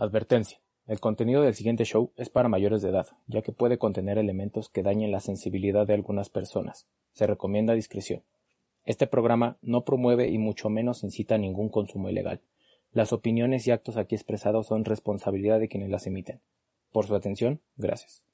[0.00, 0.60] Advertencia.
[0.86, 4.68] El contenido del siguiente show es para mayores de edad, ya que puede contener elementos
[4.68, 6.86] que dañen la sensibilidad de algunas personas.
[7.14, 8.22] Se recomienda discreción.
[8.84, 12.42] Este programa no promueve y mucho menos incita a ningún consumo ilegal.
[12.92, 16.42] Las opiniones y actos aquí expresados son responsabilidad de quienes las emiten.
[16.92, 18.27] Por su atención, gracias.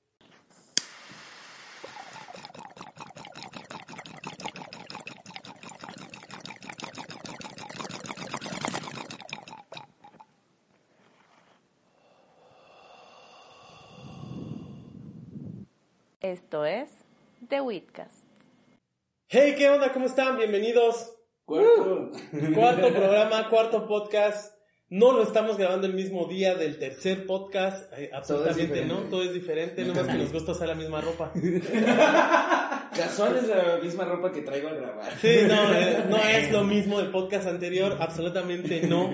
[16.55, 16.89] Esto es
[17.49, 18.25] The Whitcast.
[19.27, 19.93] Hey, ¿qué onda?
[19.93, 20.37] ¿Cómo están?
[20.37, 21.13] Bienvenidos.
[21.45, 22.13] Cuarto.
[22.33, 24.55] Uh, cuarto programa, cuarto podcast.
[24.89, 27.93] No lo estamos grabando el mismo día del tercer podcast.
[27.99, 31.33] Eh, absolutamente no, todo es diferente, nomás que nos gusta usar la misma ropa.
[32.97, 35.13] Casual es la misma ropa que traigo al grabar.
[35.21, 39.11] Sí, no, eh, no es lo mismo del podcast anterior, absolutamente no.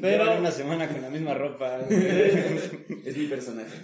[0.00, 1.80] Pero una semana con la misma ropa.
[1.88, 3.76] es mi personaje.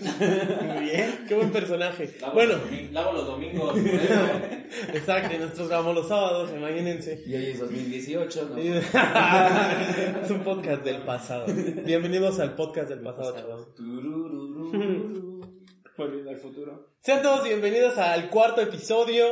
[0.65, 2.17] muy bien, qué buen personaje.
[2.19, 3.77] Lavo Bueno, los lavo los domingos.
[4.95, 7.23] exacto, nosotros grabamos los sábados, imagínense.
[7.27, 8.59] Y hoy es 2018, ¿no?
[10.23, 11.45] es un podcast del pasado.
[11.85, 13.75] Bienvenidos al podcast del pasado, chavos.
[13.75, 15.41] Tururururu.
[15.99, 16.95] Volviendo al futuro.
[17.01, 19.27] Sean todos bienvenidos al cuarto episodio.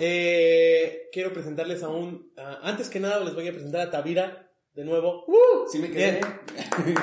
[0.00, 2.32] Eh, quiero presentarles a un.
[2.62, 5.24] antes que nada, les voy a presentar a Tavira de nuevo.
[5.26, 5.68] ¡Uh!
[5.70, 6.20] Sí me quedé.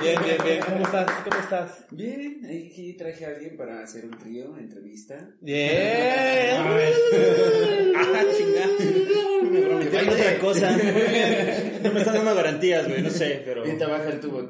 [0.02, 0.60] Bien, bien, bien.
[0.66, 1.12] ¿Cómo estás?
[1.24, 1.86] ¿Cómo estás?
[1.92, 5.36] Bien, aquí traje a alguien para hacer un trío, entrevista.
[5.42, 6.58] Bien.
[8.02, 8.68] Ah, chingada.
[9.44, 10.72] Me prometieron otra cosa.
[10.72, 13.62] No me están dando garantías, güey, no sé, pero.
[13.62, 14.50] Ahorita baja el tubo.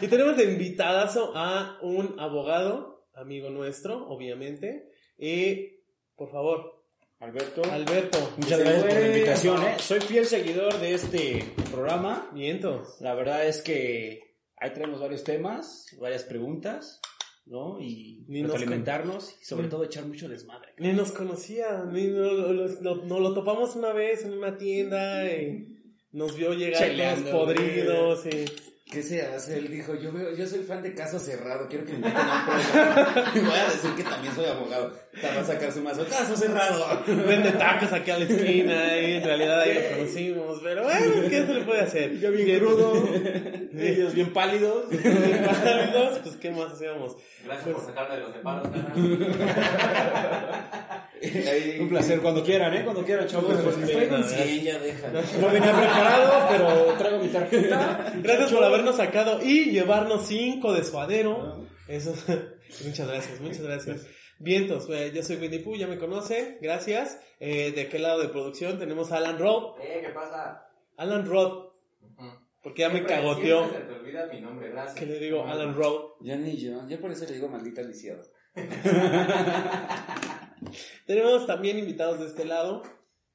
[0.00, 4.88] Y tenemos de invitadazo a un abogado, amigo nuestro, obviamente.
[5.16, 5.80] Y,
[6.16, 6.83] por favor,
[7.24, 8.34] Alberto, Alberto.
[8.36, 9.76] muchas gracias por la invitación, ¿eh?
[9.78, 12.28] Soy fiel seguidor de este programa.
[12.34, 12.96] Vientos.
[13.00, 14.20] La verdad es que
[14.58, 17.00] ahí traemos varios temas, varias preguntas,
[17.46, 17.80] ¿no?
[17.80, 20.74] Y alimentarnos y sobre todo echar mucho desmadre.
[20.78, 25.24] Ni nos conocía, ni no, lo, lo- no lo topamos una vez en una tienda
[25.32, 25.66] y
[26.12, 26.82] nos vio llegar
[27.22, 28.44] todos podridos y...
[28.84, 29.56] ¿Qué se hace?
[29.58, 32.38] Él dijo, yo, veo, yo soy fan de Caso Cerrado, quiero que me inviten a
[32.38, 33.32] un programa.
[33.34, 34.92] Y voy a decir que también soy abogado.
[35.20, 36.04] Te va a sacar su mazo.
[36.06, 37.02] Caso Cerrado.
[37.06, 41.46] Vende tacos aquí a la esquina y en realidad ahí lo conocimos, pero bueno, ¿qué
[41.46, 42.18] se le puede hacer?
[42.18, 42.92] Yo bien crudo,
[43.78, 44.84] ellos bien pálidos.
[44.90, 47.16] pálidos, pues ¿qué más hacíamos?
[47.44, 49.94] Gracias por sacarme de los separos, carnal.
[51.22, 52.82] Ahí- Un placer, cuando quieran, ¿eh?
[52.84, 53.46] Cuando quieran, chavos.
[53.60, 55.08] Pues, Pues, Traigo un Venga, 100, ya deja.
[55.40, 58.12] No venía preparado, pero traigo mi tarjeta.
[58.22, 61.64] Gracias por habernos sacado y llevarnos cinco de suadero.
[61.88, 62.14] Eso,
[62.84, 64.06] muchas gracias, muchas gracias.
[64.44, 67.18] Vientos, eh, yo soy Winnie Pooh, ya me conocen, gracias.
[67.40, 69.76] Eh, de aquel lado de producción tenemos a Alan Rob.
[69.80, 70.68] Eh, ¿qué pasa?
[70.98, 71.70] Alan Rod,
[72.62, 73.66] porque ya me cagoteó.
[73.70, 74.98] se te olvida mi nombre, gracias.
[74.98, 76.16] Que le digo Alan Rod.
[76.20, 78.22] Ya ni yo, yo por eso le digo maldita lisiada.
[81.06, 82.82] Tenemos también invitados de este lado.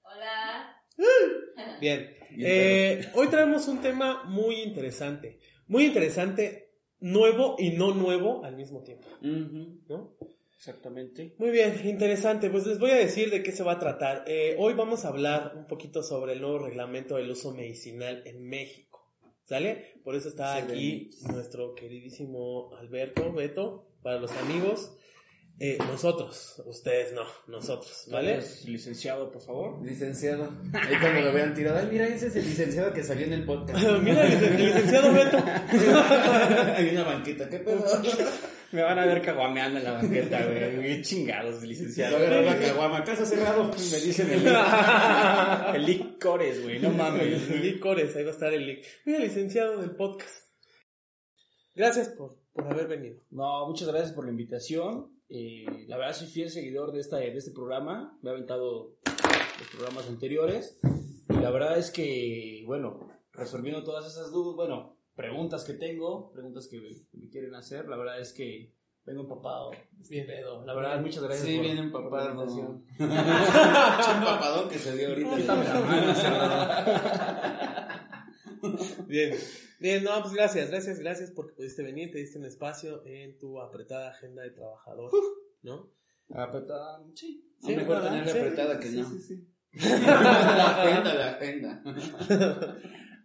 [0.04, 0.80] Hola.
[1.82, 2.16] Bien.
[2.30, 5.40] Bien, Eh, hoy traemos un tema muy interesante.
[5.66, 9.08] Muy interesante, nuevo y no nuevo al mismo tiempo.
[9.22, 10.16] ¿no?
[10.60, 11.36] Exactamente.
[11.38, 12.50] Muy bien, interesante.
[12.50, 14.26] Pues les voy a decir de qué se va a tratar.
[14.28, 18.44] Eh, hoy vamos a hablar un poquito sobre el nuevo reglamento del uso medicinal en
[18.44, 19.10] México.
[19.46, 20.02] ¿Sale?
[20.04, 24.92] Por eso está Sí, aquí nuestro queridísimo Alberto, Beto, para los amigos.
[25.62, 28.42] Eh, nosotros, ustedes no, nosotros, ¿vale?
[28.66, 29.86] Licenciado, por favor.
[29.86, 30.52] Licenciado.
[30.74, 33.46] Ahí cuando lo vean tirado, ay, mira, ese es el licenciado que salió en el
[33.46, 33.82] podcast.
[34.04, 35.38] Mira, el licenciado Beto.
[36.76, 37.86] Hay una banqueta, ¿qué pedo?
[38.72, 40.82] Me van a ver caguameando en la banqueta, güey.
[40.82, 42.18] Qué chingados, licenciado.
[42.18, 43.64] agarró la caguama, casa cerrado.
[43.66, 44.48] Me dicen el,
[45.76, 46.80] el licores, güey.
[46.80, 47.50] No mames.
[47.50, 48.80] Licores, ahí va a estar el link.
[49.06, 50.50] Mira, licenciado del podcast.
[51.74, 53.22] Gracias por, por haber venido.
[53.32, 55.20] No, muchas gracias por la invitación.
[55.30, 58.20] Eh, la verdad soy fiel seguidor de, esta, de este programa.
[58.22, 58.98] Me ha aventado
[59.60, 60.80] los programas anteriores.
[61.30, 66.70] Y la verdad es que, bueno, resolviendo todas esas dudas, bueno, preguntas que tengo, preguntas
[66.70, 66.80] que,
[67.12, 68.74] que me quieren hacer, la verdad es que
[69.06, 69.72] vengo empapado.
[70.10, 70.64] Bien pedo.
[70.66, 71.46] La verdad, muchas gracias.
[71.46, 72.26] Sí, por- bien por empapado.
[72.26, 72.86] la invitación.
[73.00, 73.00] Un
[74.26, 75.30] papadón que se dio ahorita.
[79.08, 79.34] Bien,
[79.80, 83.60] bien, no, pues gracias, gracias, gracias porque pudiste venir, te diste un espacio en tu
[83.62, 85.10] apretada agenda de trabajador,
[85.62, 85.92] ¿no?
[86.34, 87.46] Apretada, sí.
[87.62, 89.10] Sí, mejor tenerla Sí, apretada que sí, no.
[89.10, 89.48] sí, sí.
[89.80, 91.84] La agenda, la agenda.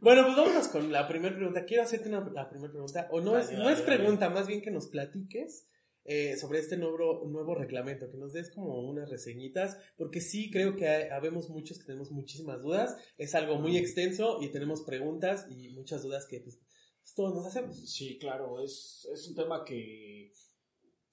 [0.00, 1.64] Bueno, pues vámonos con la primera pregunta.
[1.64, 4.88] Quiero hacerte una, la primera pregunta, o no es, no pregunta, más bien que nos
[4.88, 5.66] platiques
[6.04, 10.76] eh, sobre este nuevo, nuevo reglamento, que nos des como unas reseñitas, porque sí creo
[10.76, 15.46] que hay- habemos muchos que tenemos muchísimas dudas, es algo muy extenso y tenemos preguntas
[15.50, 16.60] y muchas dudas que pues,
[17.16, 17.76] Todos nos hacemos.
[17.90, 20.30] Sí, claro, es, es un tema que,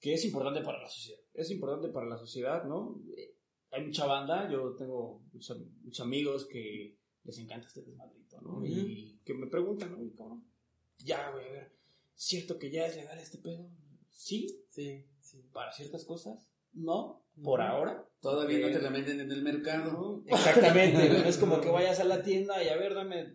[0.00, 1.20] que es importante para la sociedad.
[1.34, 3.00] Es importante para la sociedad, ¿no?
[3.16, 3.34] Eh,
[3.70, 8.64] Hay mucha banda, yo tengo muchos, muchos amigos que les encanta este desmadrito, ¿no?
[8.64, 9.98] Y que me preguntan, ¿no?
[9.98, 10.44] "Oye, cabrón,
[10.98, 11.72] ya, güey, a ver,
[12.14, 13.68] ¿cierto que ya es legal este pedo?
[14.10, 15.42] Sí, Sí, sí.
[15.52, 18.06] para ciertas cosas, no, por ahora.
[18.20, 19.92] Todavía Eh, no te la venden en el mercado.
[19.92, 20.24] ¿no?
[20.26, 23.34] Exactamente, no es como que vayas a la tienda y a ver, dame,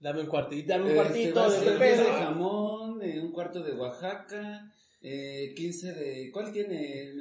[0.00, 0.68] Dame un cuartito.
[0.68, 2.12] dame un Este, cuartito de este 10 de pedo.
[2.12, 4.72] jamón, un cuarto de Oaxaca,
[5.06, 6.30] eh, 15 de...
[6.32, 7.12] ¿Cuál tiene?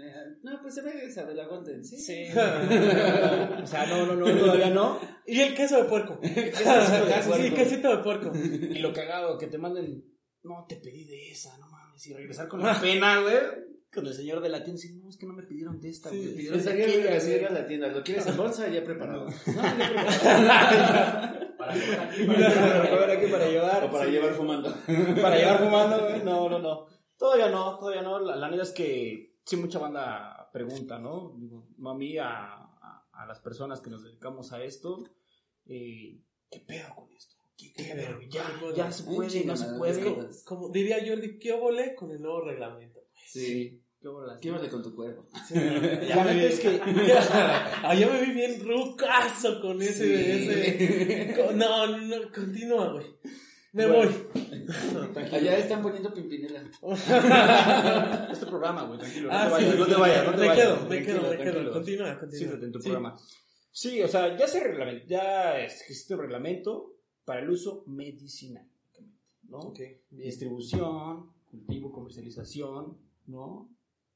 [0.42, 1.98] No, pues se ve esa de la Golden, ¿sí?
[1.98, 2.28] Sí.
[2.32, 5.02] o sea, no, no, no, todavía no.
[5.28, 6.18] Y el queso de puerco.
[6.22, 7.56] Quesito de Sí, puerco.
[7.56, 8.32] quesito de puerco.
[8.36, 10.02] Y lo cagado, que te manden,
[10.44, 13.36] no te pedí de esa, no mames, y regresar con la pena, güey.
[13.94, 16.10] Con el señor de la tienda, y, no, es que no me pidieron de esta,
[16.10, 17.88] Sí, güey, me sí, pidieron de aquella, la tienda.
[17.90, 18.70] ¿Lo quieres en bolsa?
[18.70, 19.26] Ya preparado.
[19.26, 19.88] No, ya
[20.58, 21.58] preparado.
[21.58, 23.84] Para que aquí, Para comer aquí para llevar.
[23.84, 24.12] O para sí.
[24.12, 24.74] llevar fumando.
[25.22, 26.24] Para llevar fumando, güey.
[26.24, 26.93] No, no, no.
[27.24, 28.20] Todavía no, todavía no.
[28.20, 31.34] La, la neta es que sí, mucha banda pregunta, ¿no?
[31.40, 35.06] Digo, no a mí, a, a, a las personas que nos dedicamos a esto,
[35.66, 36.20] eh,
[36.52, 37.36] ¿qué pedo con esto?
[37.56, 38.20] ¿Qué, qué ¿Qué pedo?
[38.30, 38.44] Ya,
[38.75, 39.92] ya se puede, chingo, no se puede.
[39.94, 43.00] es como- Como diría Jordi, ¿qué volé con el nuevo reglamento?
[43.25, 43.80] Sí.
[44.02, 44.38] Qué bolas.
[44.42, 45.25] ¿Qué vale con tu cuerpo?
[45.48, 46.81] Sí, La me neta es que-
[47.86, 49.94] Ah, ya me vi bien rucazo con ese.
[50.06, 50.52] Sí.
[50.52, 53.06] ese con- no, no, continúa, güey.
[53.74, 54.12] Me Bueno.
[54.34, 55.25] voy.
[55.31, 56.62] Allá están poniendo pimpinela.
[58.31, 59.30] Este programa, güey, tranquilo.
[59.31, 60.66] Ah, no te sí, vayas, no te vayas, no te me vayas.
[60.68, 61.74] quedo, me quedo, me quedo.
[61.74, 62.30] Continúa, continúa.
[62.40, 62.84] Siéntate en tu Sí.
[62.90, 63.18] programa.
[63.72, 66.94] Sí, o sea, ya se reglamenta, ya existe un reglamento
[67.25, 68.68] para el uso medicinal,
[69.50, 69.58] ¿no?
[69.60, 70.02] Ok, bien.
[70.30, 73.70] Distribución, cultivo, comercialización, ¿no?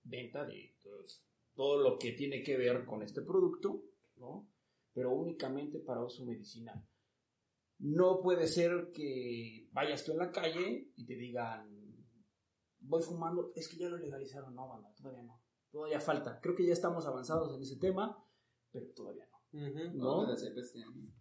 [0.04, 1.04] Venta de todo,
[1.56, 3.82] todo lo que tiene que ver con este producto,
[4.18, 4.48] ¿no?
[4.94, 6.80] Pero únicamente para uso medicinal.
[7.80, 11.70] No puede ser que vayas tú en la calle y te digan,
[12.80, 15.42] voy fumando, es que ya lo legalizaron, no, banda, todavía no.
[15.72, 16.40] Todavía falta.
[16.42, 18.18] Creo que ya estamos avanzados en ese tema,
[18.72, 19.38] pero todavía no.
[19.60, 19.98] Ujú.
[19.98, 20.18] ¿No?
[20.22, 21.12] Ojalá sepa este año.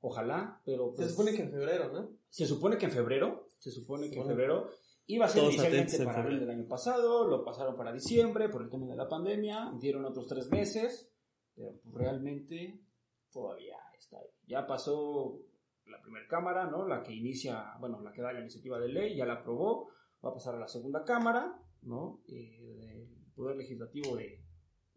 [0.00, 2.18] Ojalá, pero Se pues, supone que en febrero, ¿no?
[2.28, 4.70] se supone que en febrero, se supone que en febrero
[5.06, 8.62] iba a ser Todos inicialmente para abril del año pasado, lo pasaron para diciembre por
[8.62, 11.10] el tema de la pandemia, dieron otros tres meses,
[11.54, 12.84] pero pues, realmente
[13.32, 14.28] todavía está ahí.
[14.46, 15.40] Ya pasó
[15.86, 16.86] la primera cámara, ¿no?
[16.86, 19.90] La que inicia, bueno, la que da la iniciativa de ley, ya la aprobó,
[20.24, 22.22] va a pasar a la segunda cámara, ¿no?
[22.28, 24.42] Eh, del Poder Legislativo de,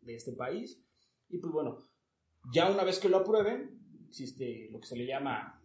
[0.01, 0.83] de este país.
[1.29, 1.77] Y pues bueno,
[2.53, 5.61] ya una vez que lo aprueben, existe lo que se le llama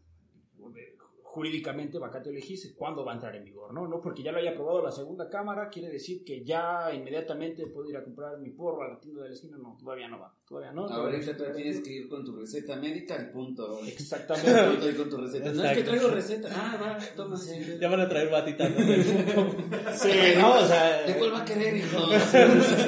[1.34, 3.88] jurídicamente vacatio legis, cuándo va a entrar en vigor, ¿no?
[3.88, 7.90] No porque ya lo haya aprobado la segunda cámara, quiere decir que ya inmediatamente puedo
[7.90, 10.32] ir a comprar mi porro a la tienda de la esquina, no, todavía no va,
[10.46, 10.86] todavía no.
[10.86, 13.80] Ahorita tú tienes que ir con tu receta médica al punto.
[13.84, 14.84] Exactamente.
[14.94, 15.52] Y con tu receta.
[15.52, 16.48] No es que traigo receta.
[16.52, 17.36] Ah, va, toma.
[17.80, 18.70] Ya van a traer batitas.
[18.70, 18.76] ¿no?
[19.96, 20.58] sí, ¿no?
[20.60, 21.02] O sea...
[21.02, 21.98] ¿De cuál va a querer, hijo?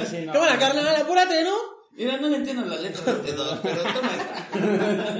[0.06, 0.32] sí, no.
[0.32, 1.76] Cámara, carnal, apúrate, ¿no?
[1.96, 5.15] Mira, no le entiendo la letra de este dos, pero toma esta.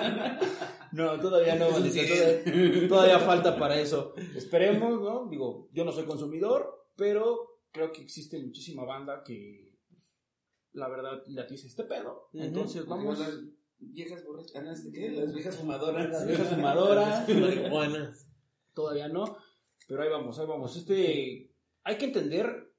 [0.96, 4.14] No, todavía no, todavía, todavía falta para eso.
[4.34, 5.28] Esperemos, ¿no?
[5.28, 9.75] Digo, yo no soy consumidor, pero creo que existe muchísima banda que,
[10.72, 12.31] la verdad, le atiza este pedo.
[12.32, 13.34] Entonces, vamos, Las
[13.78, 14.78] viejas borrachas.
[14.78, 15.10] ¿este qué?
[15.10, 16.08] Las viejas fumadoras.
[16.08, 18.26] las viejas fumadoras, Marihuanas.
[18.72, 19.37] todavía no,
[19.87, 20.76] pero ahí vamos, ahí vamos.
[20.78, 21.52] Este,
[21.82, 22.72] hay que entender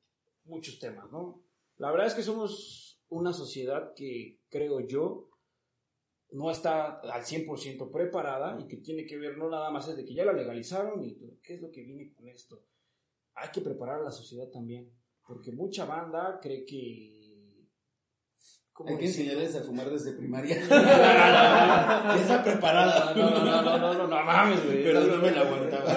[0.45, 1.43] muchos temas, ¿no?
[1.77, 5.29] La verdad es que somos una sociedad que, creo yo,
[6.31, 10.05] no está al 100% preparada y que tiene que ver no nada más es de
[10.05, 12.63] que ya la legalizaron y qué es lo que viene con esto.
[13.35, 14.91] Hay que preparar a la sociedad también,
[15.25, 17.15] porque mucha banda cree que...
[18.73, 20.55] ¿cómo Hay que enseñarles a fumar desde primaria.
[20.57, 23.13] Está preparada.
[23.15, 24.83] No, no, no, no, no, no, mames, güey.
[24.83, 25.93] Pero no me la aguantaba.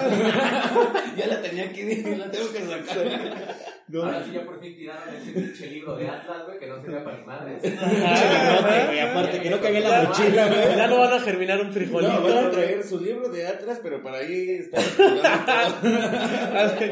[1.15, 3.60] ya la tenía que ir, la tengo que sacar.
[3.93, 7.03] Ahora sí ya por fin tiraron ese pinche libro de Atlas, güey, que no servía
[7.03, 7.61] para ni madres.
[7.61, 10.75] Güey, aparte que no cabía en la mochila, güey.
[10.77, 12.13] Ya no van a germinar un frijolito.
[12.13, 14.79] No, van a traer su libro de Atlas, pero para ahí está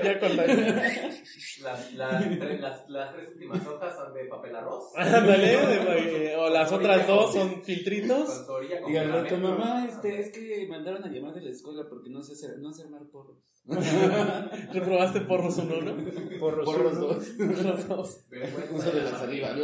[0.04, 4.86] ya con Las, las, tres- las, las tres últimas hojas son de papel arroz.
[4.96, 8.46] Ándale, de- o las otras dos son filtritos.
[8.88, 12.22] Y al rato, mamá, este, es que mandaron a llamar de la escuela porque no
[12.24, 13.38] sé hacer, no sé armar porros.
[14.74, 15.94] Reprobaste porros uno, ¿no?
[16.40, 17.26] Porros, Porros dos.
[17.38, 18.26] Porros dos.
[18.72, 19.56] Uso de la saliva.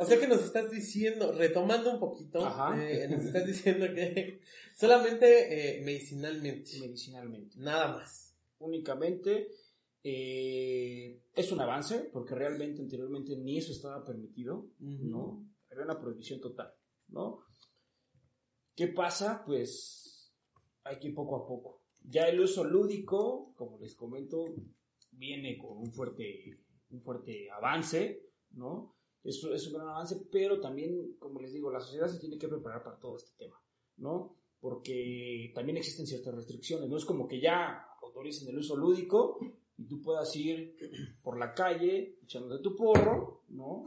[0.00, 2.40] O sea que nos estás diciendo, retomando un poquito,
[2.76, 4.40] eh, nos estás diciendo que
[4.74, 7.56] solamente eh, medicinalmente, medicinalmente.
[7.58, 8.34] nada más.
[8.60, 9.48] Únicamente
[10.02, 15.46] eh, es un avance, porque realmente anteriormente ni eso estaba permitido, ¿no?
[15.70, 16.72] Había una prohibición total,
[17.08, 17.44] ¿no?
[18.74, 19.42] ¿Qué pasa?
[19.44, 20.32] Pues
[20.84, 24.44] hay que ir poco a poco, Ya el uso lúdico, como les comento,
[25.18, 26.58] viene con un fuerte,
[26.90, 28.94] un fuerte avance, ¿no?
[29.22, 32.48] Es, es un gran avance, pero también, como les digo, la sociedad se tiene que
[32.48, 33.60] preparar para todo este tema,
[33.96, 34.36] ¿no?
[34.60, 39.38] Porque también existen ciertas restricciones, no es como que ya autoricen el uso lúdico
[39.76, 40.76] y tú puedas ir
[41.22, 43.84] por la calle echándote tu porro, ¿no?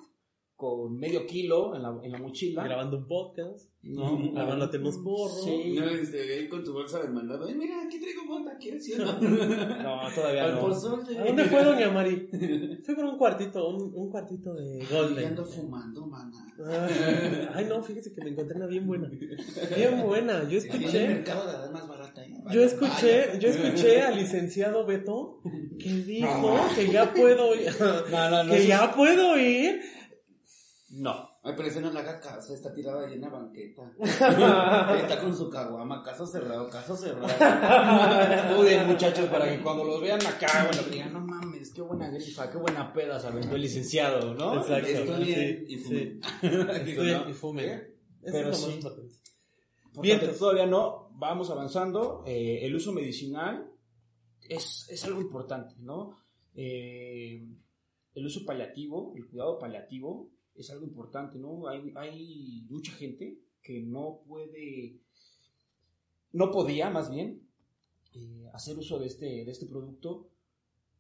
[0.62, 2.64] Con medio kilo en la, en la mochila.
[2.64, 4.32] Grabando un podcast, ¿no?
[4.32, 5.44] grabándote unos porros.
[5.44, 5.74] Sí.
[5.76, 7.48] No, este, ahí con tu bolsa de mandado.
[7.48, 9.00] Ay, mira, aquí traigo mota, ¿quieres ir?
[9.02, 10.60] No, todavía Al no.
[10.62, 11.18] pozole.
[11.18, 12.30] ¿A dónde fue Doña Mari?
[12.86, 15.30] Fue por un cuartito, un, un cuartito de Golden.
[15.30, 16.54] ando fumando, mana.
[16.64, 19.10] Ay, ay, no, fíjese que me encontré una bien buena.
[19.10, 20.44] Bien buena.
[20.44, 22.24] Yo En el escuché, mercado de la más barata.
[22.24, 22.36] ¿eh?
[22.52, 25.42] yo escuché, yo escuché al licenciado Beto
[25.80, 27.72] que dijo que ya puedo ir,
[28.12, 28.52] No, no, no.
[28.54, 29.82] que ya puedo ir.
[30.92, 31.30] es- No.
[31.44, 33.92] Ay, pero ese no le haga caso, está tirada ahí en la banqueta.
[34.00, 37.28] está con su caguama, caso cerrado, caso cerrado.
[37.28, 42.52] Estudien, muchachos, para que cuando los vean acá, bueno, digan, no mames, qué buena grifa,
[42.52, 44.58] qué buena peda se aventó el licenciado, ¿no?
[44.62, 44.88] Exacto.
[44.88, 46.20] Estudien sí, y fumen.
[47.30, 47.96] Y fumen.
[48.24, 48.80] Pero es sí.
[50.00, 52.24] Bien, todavía no, vamos avanzando.
[52.26, 53.68] Eh, el uso medicinal
[54.48, 56.18] es, es algo importante, ¿no?
[56.54, 57.48] Eh,
[58.14, 60.30] el uso paliativo, el cuidado paliativo
[60.62, 61.68] es algo importante, ¿no?
[61.68, 65.00] Hay, hay mucha gente que no puede,
[66.34, 67.48] no podía más bien,
[68.14, 70.30] eh, hacer uso de este, de este producto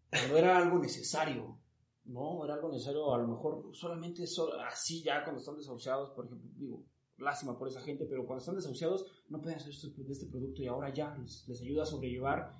[0.09, 1.57] cuando era algo necesario,
[2.05, 2.43] ¿no?
[2.45, 6.49] Era algo necesario, a lo mejor solamente so- así ya cuando están desahuciados, por ejemplo,
[6.55, 6.85] digo,
[7.17, 10.61] lástima por esa gente, pero cuando están desahuciados no pueden hacer uso de este producto
[10.61, 12.53] y ahora ya les, les ayuda a sobrellevar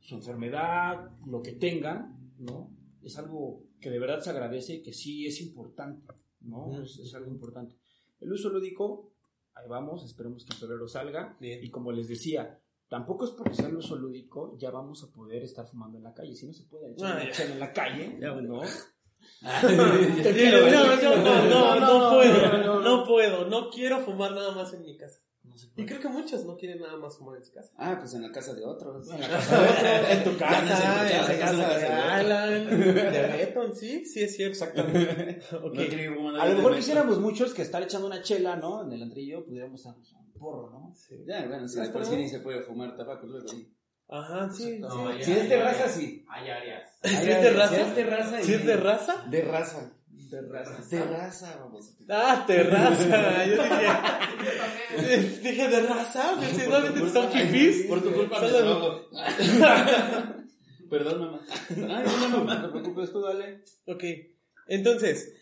[0.00, 2.70] su enfermedad, lo que tengan, ¿no?
[3.04, 6.06] Es algo que de verdad se agradece y que sí es importante,
[6.40, 6.82] ¿no?
[6.82, 7.76] Es, es algo importante.
[8.20, 9.12] El uso lúdico,
[9.54, 11.36] ahí vamos, esperemos que en febrero salga.
[11.40, 11.62] Bien.
[11.62, 15.42] Y como les decía, tampoco es porque sea el uso lúdico, ya vamos a poder
[15.42, 16.34] estar fumando en la calle.
[16.34, 18.60] Si no se puede echar, Ah, echar en la calle, Ya, bueno.
[18.60, 18.62] ¿no?
[20.22, 24.82] Quiero, no, no, no, no, No, puedo, no puedo, no quiero fumar nada más en
[24.82, 25.20] mi casa.
[25.52, 27.70] No se Y creo que muchos no quieren nada más fumar en su casa.
[27.76, 29.10] Ah, pues en la casa de otros.
[29.10, 31.86] En la casa de otros, en tu Casa, no en casa, la casa de de
[31.86, 34.52] Alan, de Beton, sí, sí es cierto.
[34.52, 35.42] Exactamente.
[35.52, 38.82] No A lo de mejor quisiéramos muchos que estar echando una chela, ¿no?
[38.82, 40.94] En el antrillo, pudiéramos estar un porro, ¿no?
[40.94, 41.16] Sí.
[41.26, 43.70] Ya, bueno, si después sí ni se puede fumar tabaco luego ahí.
[44.08, 44.78] Ajá, sí.
[44.78, 45.24] No, sí.
[45.24, 46.24] Si es de raza, sí.
[46.28, 46.98] Hay áreas.
[47.02, 48.42] ¿Sí es de raza?
[48.42, 49.92] Si es de raza.
[50.32, 50.86] ¿Sí y- es de raza?
[50.88, 50.98] De raza.
[50.98, 51.06] De raza.
[51.06, 51.96] De raza, vamos.
[52.08, 53.44] Ah, terraza.
[53.46, 57.86] Yo dije, dije de raza, si realmente son fifís.
[57.86, 59.08] Por tu culpa me Solo-.
[60.90, 61.40] Perdón, mamá.
[61.70, 63.64] Ay, no, no, no te preocupes tú, dale.
[63.86, 64.04] Ok,
[64.66, 65.34] entonces,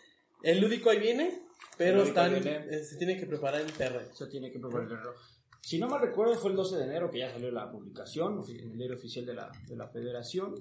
[0.45, 1.43] el lúdico ahí viene,
[1.77, 2.67] pero están, viene.
[2.71, 4.01] eh, se tiene que preparar en terra.
[4.03, 5.15] Eso tiene que probar el error.
[5.61, 8.71] Si no mal recuerdo, fue el 12 de enero que ya salió la publicación en
[8.71, 10.55] el diario oficial de la, de la federación,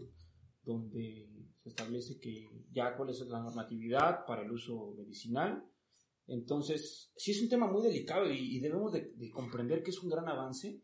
[0.66, 1.29] donde se
[1.70, 5.64] establece que ya cuál es la normatividad para el uso medicinal.
[6.28, 10.04] Entonces, sí es un tema muy delicado y, y debemos de, de comprender que es
[10.04, 10.82] un gran avance,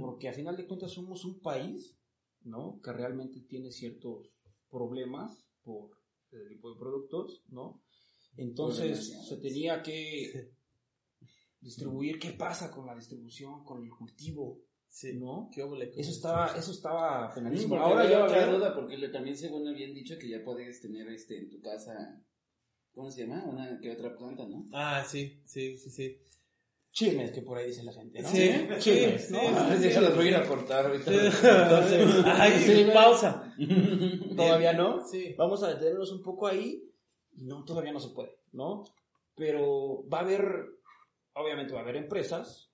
[0.00, 1.98] porque a final de cuentas somos un país,
[2.42, 2.80] ¿no?
[2.82, 5.90] Que realmente tiene ciertos problemas por
[6.30, 7.82] este tipo de productos, ¿no?
[8.36, 10.52] Entonces, se tenía que
[11.60, 14.62] distribuir, ¿qué pasa con la distribución, con el cultivo?
[14.88, 15.50] Sí, ¿No?
[15.52, 15.62] ¿Qué
[15.96, 17.76] Eso estaba, eso estaba penalísimo.
[17.76, 21.06] Porque Ahora yo otra duda, porque le- también según habían dicho que ya puedes tener
[21.08, 22.22] este en tu casa,
[22.92, 23.44] ¿cómo se llama?
[23.44, 24.64] Una que otra planta, ¿no?
[24.72, 26.18] Ah, sí, sí, sí, sí.
[26.92, 28.28] chismes que por ahí dice la gente, ¿no?
[28.30, 29.40] Sí, chismes, sí, ¿no?
[29.40, 29.88] sí, Ah, sí.
[29.88, 31.12] Eso los voy a ir a cortar ahorita.
[31.12, 33.54] Entonces, Ay, sí, pausa.
[34.36, 35.06] todavía no.
[35.06, 35.34] Sí.
[35.36, 36.82] Vamos a detenernos un poco ahí.
[37.32, 38.84] No, todavía no se puede, ¿no?
[39.34, 40.42] Pero va a haber,
[41.34, 42.65] obviamente va a haber empresas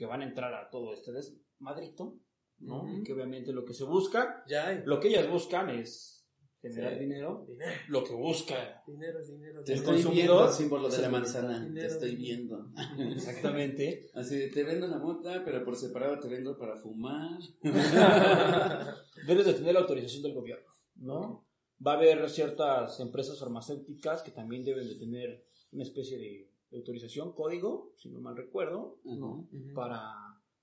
[0.00, 2.16] que van a entrar a todo este desmadrito,
[2.60, 2.84] ¿no?
[2.84, 3.02] Ujú.
[3.04, 4.82] Que obviamente lo que se busca, Ya hay.
[4.86, 7.00] lo que ellas buscan es generar Sí.
[7.00, 7.44] dinero.
[7.46, 9.62] Dinero, Lo que busca dinero, dinero.
[9.62, 9.92] Te El dinero.
[9.92, 11.58] estoy consumidor viendo, símbolo de la manzana.
[11.60, 11.86] Te Dinero.
[11.88, 12.70] estoy viendo.
[13.14, 14.08] exactamente.
[14.14, 17.38] Así de, te vendo la mota, pero por separado te vendo para fumar.
[19.26, 21.46] debes de tener la autorización del gobierno, ¿no?
[21.86, 27.32] Va a haber ciertas empresas farmacéuticas que también deben de tener una especie de autorización,
[27.32, 29.48] código, si no mal recuerdo, ¿no?
[29.74, 30.14] Para,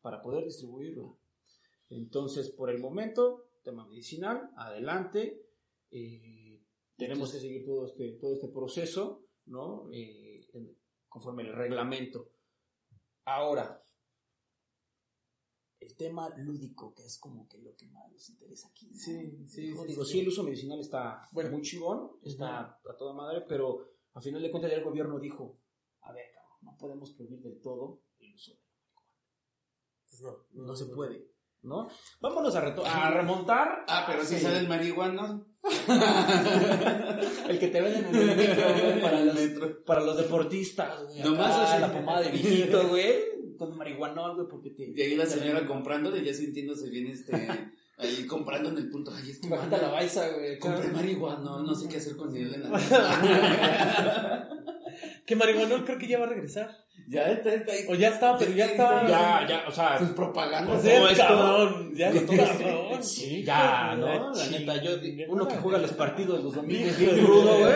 [0.01, 1.03] para poder distribuirla.
[1.89, 5.41] Entonces, por el momento, tema medicinal, adelante.
[5.91, 6.63] eh,
[6.97, 9.87] tenemos que seguir todo este, todo este proceso, ¿no?
[9.93, 10.47] Eh,
[11.07, 12.31] conforme el reglamento.
[13.25, 13.83] Ahora,
[15.79, 18.87] el tema lúdico, que es como que lo que más nos interesa aquí.
[18.87, 18.95] ¿no?
[18.97, 19.83] Sí, sí, ¿no?
[19.83, 20.11] sí, Digo, sí.
[20.13, 21.51] sí, el uso medicinal está Bueno.
[21.51, 25.59] muy chingón, está a toda madre, pero a final de cuentas ya el gobierno dijo,
[26.07, 28.53] a ver, cabrón, no podemos prohibir del todo el uso.
[30.09, 31.27] Pues no, No, se puede.
[31.63, 31.89] ¿no?
[32.21, 32.61] Vámonos a,
[33.11, 33.83] remontar.
[33.87, 34.41] Ah, pero si Sí.
[34.41, 35.45] sale el marihuano.
[37.49, 39.83] El que te venden en el metro, güey, para, los, metro.
[39.83, 41.23] para los deportistas, güey.
[41.23, 41.81] Nomás así.
[41.81, 43.55] la pomada de viejito, güey.
[43.57, 44.93] Con marihuanol, güey, porque te...
[44.95, 47.33] Y ahí la señora comprándole, ya sintiéndose bien, este,
[47.97, 49.11] ahí comprando en el punto.
[49.13, 50.59] Ay, es que Bajando la baisa, güey.
[50.59, 52.69] compré marihuana, no sé qué hacer con él en la
[55.27, 56.71] Que marihuana creo que ya va a regresar.
[57.09, 57.85] Ya está, está ahí.
[57.89, 59.07] O ya estaba, pero ya estaba.
[59.07, 59.99] Ya, ya, o sea...
[59.99, 60.81] Sus propagandas.
[60.81, 61.91] Todo es esto- cabrón.
[61.95, 63.03] Ya es cabrón.
[63.03, 64.33] Sí, ya, ¿no?
[64.33, 64.91] La neta, yo,
[65.29, 67.73] uno que juega los partidos los domingos bien rudo, güey.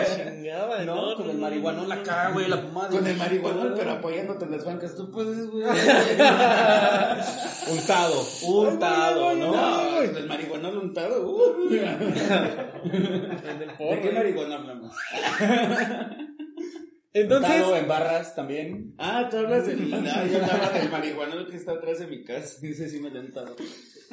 [0.86, 2.88] No, con el marihuanón acá, güey, la pomada.
[2.88, 3.54] Con el güey.
[3.76, 4.96] pero apoyándote en las bancas.
[4.96, 5.64] Tú puedes, güey.
[7.70, 9.52] Untado, untado, ¿no?
[9.52, 11.22] No, el marihuana untado.
[11.30, 11.68] Uh.
[11.70, 11.78] ¿De
[14.02, 14.92] qué marihuana hablamos?
[17.14, 18.94] Entonces, Untado en barras también.
[18.98, 19.92] Ah, tú hablas del.
[19.92, 22.58] Ah, yo hablaba del marihuana que está atrás de mi casa.
[22.66, 23.54] Ese sí me lo he untado.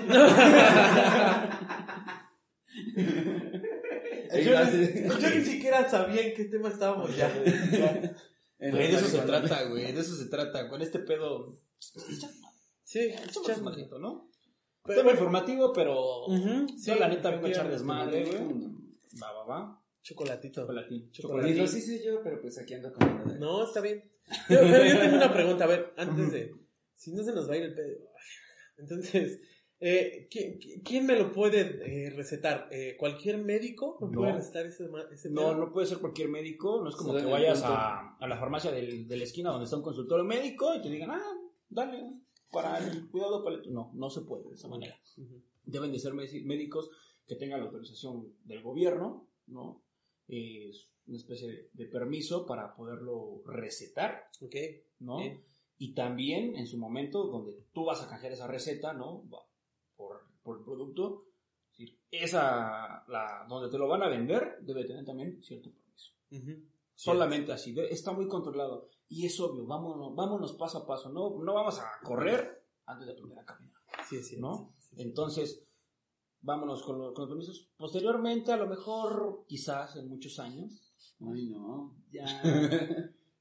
[4.44, 7.32] yo, yo ni siquiera sabía en qué tema estábamos ya.
[8.60, 10.68] Güey, de eso se trata, güey, de eso se trata.
[10.70, 11.54] Con este pedo.
[12.84, 13.54] Sí, Echamos ya.
[13.54, 14.30] desmadrito, ¿no?
[14.84, 16.26] Pero- Tema informativo, pero.
[16.26, 18.68] Ujú, Yo, la neta, vengo a echar desmadre, güey.
[19.22, 19.82] Va, va, va.
[20.10, 20.62] Chocolatito.
[20.62, 21.12] Chocolatín.
[21.12, 21.68] Chocolatito.
[21.68, 23.40] Sí soy yo, pero pues aquí ando con.
[23.40, 24.04] No, está bien.
[24.50, 26.54] Yo, pero yo tengo una pregunta, a ver, antes de.
[26.94, 27.98] Si no se nos va a ir el pedo.
[28.78, 29.42] Entonces,
[29.80, 31.62] eh, ¿quién, quién me lo puede
[32.06, 32.68] eh, recetar?
[32.72, 34.20] Eh, ¿Cualquier médico me No.
[34.22, 35.56] puede recetar ese, ese No, pedo?
[35.56, 39.08] no puede ser cualquier médico, no es como que vayas a, a la farmacia del-
[39.08, 41.38] de la esquina donde está un consultorio médico y te digan, ah,
[41.70, 42.04] dale,
[42.52, 43.70] para el cuidado paleto.
[43.72, 44.96] No, no se puede de esa manera.
[45.64, 46.90] Deben de ser médi- médicos
[47.26, 49.84] que tengan la autorización del gobierno, ¿no?
[50.30, 54.56] Es una especie de, permiso para poderlo recetar, Ok.
[55.00, 55.20] ¿no?
[55.78, 59.24] Y también en su momento donde tú vas a canjear esa receta, ¿no?
[59.96, 61.26] Por, por el producto,
[61.72, 66.14] es decir, esa, la, donde te lo van a vender, debe tener también cierto permiso.
[66.96, 68.90] Solamente así, está muy controlado.
[69.08, 73.14] Y es obvio, vámonos, vámonos paso a paso, no, no vamos a correr antes de
[73.14, 74.38] aprender a caminar, Sí, sí.
[74.38, 74.76] ¿no?
[74.98, 75.66] Entonces,
[76.42, 77.70] vámonos con, lo- con los permisos.
[77.78, 81.96] Posteriormente, a lo mejor, quizás en muchos años, Ay, no.
[82.12, 82.26] ya...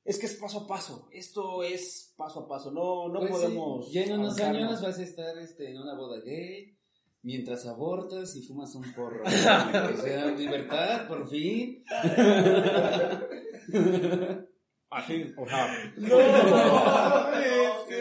[0.04, 3.36] es que es paso a paso, esto es paso a paso, no, no Pues sí,
[3.36, 3.92] podemos...
[3.92, 6.74] Ya en unos años vas a estar este, en una boda gay.
[7.20, 9.24] Mientras abortas y fumas un porro.
[9.26, 11.82] o sea, libertad, por fin.
[14.90, 16.16] Así, o sea, No,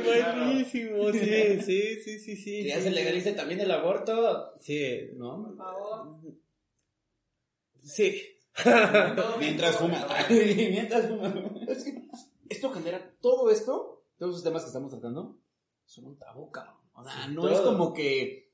[0.03, 2.61] buenísimo, sí, sí, sí, sí, sí.
[2.63, 2.95] Que ya sí, se sí.
[2.95, 4.53] legalice también el aborto.
[4.59, 5.43] Sí, ¿no?
[5.43, 6.19] Por favor.
[7.83, 8.21] sí.
[9.39, 10.07] Mientras fuma.
[10.29, 11.33] Mientras fuma.
[11.67, 12.07] Es que
[12.49, 15.37] esto genera todo esto, todos esos temas que estamos tratando,
[15.85, 16.75] son un tabú, cabrón.
[16.93, 17.51] O sea, Sí, no todo.
[17.51, 18.51] es como que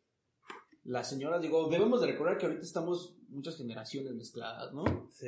[0.84, 4.84] las señoras, digo, debemos de recordar que ahorita estamos muchas generaciones mezcladas, ¿no?
[5.12, 5.28] Sí.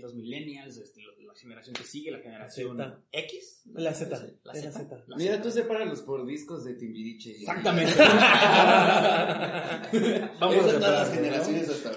[0.00, 3.00] Los millennials, este, la generación que sigue, la generación Z.
[3.12, 3.62] X.
[3.72, 5.04] La Z, La Z.
[5.16, 7.30] Mira, tú sepáralos por discos de Timbiriche.
[7.30, 7.94] Exactamente.
[10.40, 11.94] Vamos a todas las generaciones hasta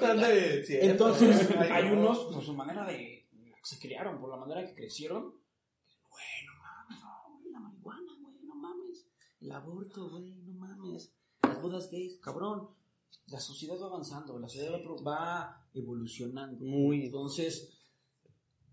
[0.65, 0.77] sí.
[0.79, 1.99] Entonces, Ay, hay no.
[1.99, 3.27] unos, por su manera de.
[3.63, 5.23] se criaron, por la manera que crecieron.
[5.23, 9.07] Güey, no mames, no, la marihuana, güey, no mames.
[9.41, 11.11] El aborto, güey, no mames.
[11.41, 12.69] Las bodas gays, cabrón.
[13.27, 16.63] La sociedad va avanzando, la sociedad va evolucionando.
[16.63, 17.05] Muy.
[17.05, 17.75] Entonces,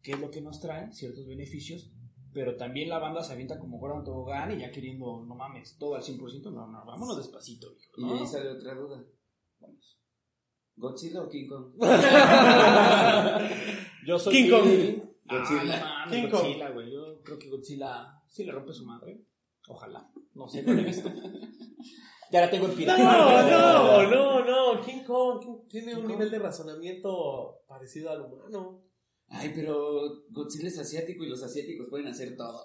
[0.02, 0.92] ¿qué es lo que nos trae?
[0.92, 1.90] Ciertos beneficios.
[2.32, 5.96] Pero también la banda se avienta como un tobogán y ya queriendo, no mames, todo
[5.96, 6.44] al 100%.
[6.44, 7.92] No, no, vámonos despacito, hijo.
[7.98, 8.14] Y ¿no?
[8.14, 9.04] ahí sale otra duda.
[9.60, 9.98] Vamos.
[10.76, 11.74] ¿Godzilla o King Kong?
[14.06, 14.64] Yo soy King Kong.
[15.24, 15.82] Godzilla.
[15.84, 16.30] Ah, King.
[16.30, 16.90] Godzilla, güey.
[16.90, 19.26] Yo creo que Godzilla sí le rompe su madre.
[19.68, 20.10] Ojalá.
[20.34, 21.12] No sé, no lo he visto.
[22.32, 23.02] Ya la tengo en pirata.
[23.02, 24.80] No, no, no, no.
[24.84, 28.82] King Kong King- tiene un nivel de razonamiento parecido al humano.
[29.28, 32.62] Ay, pero Godzilla es asiático y los asiáticos pueden hacer todo.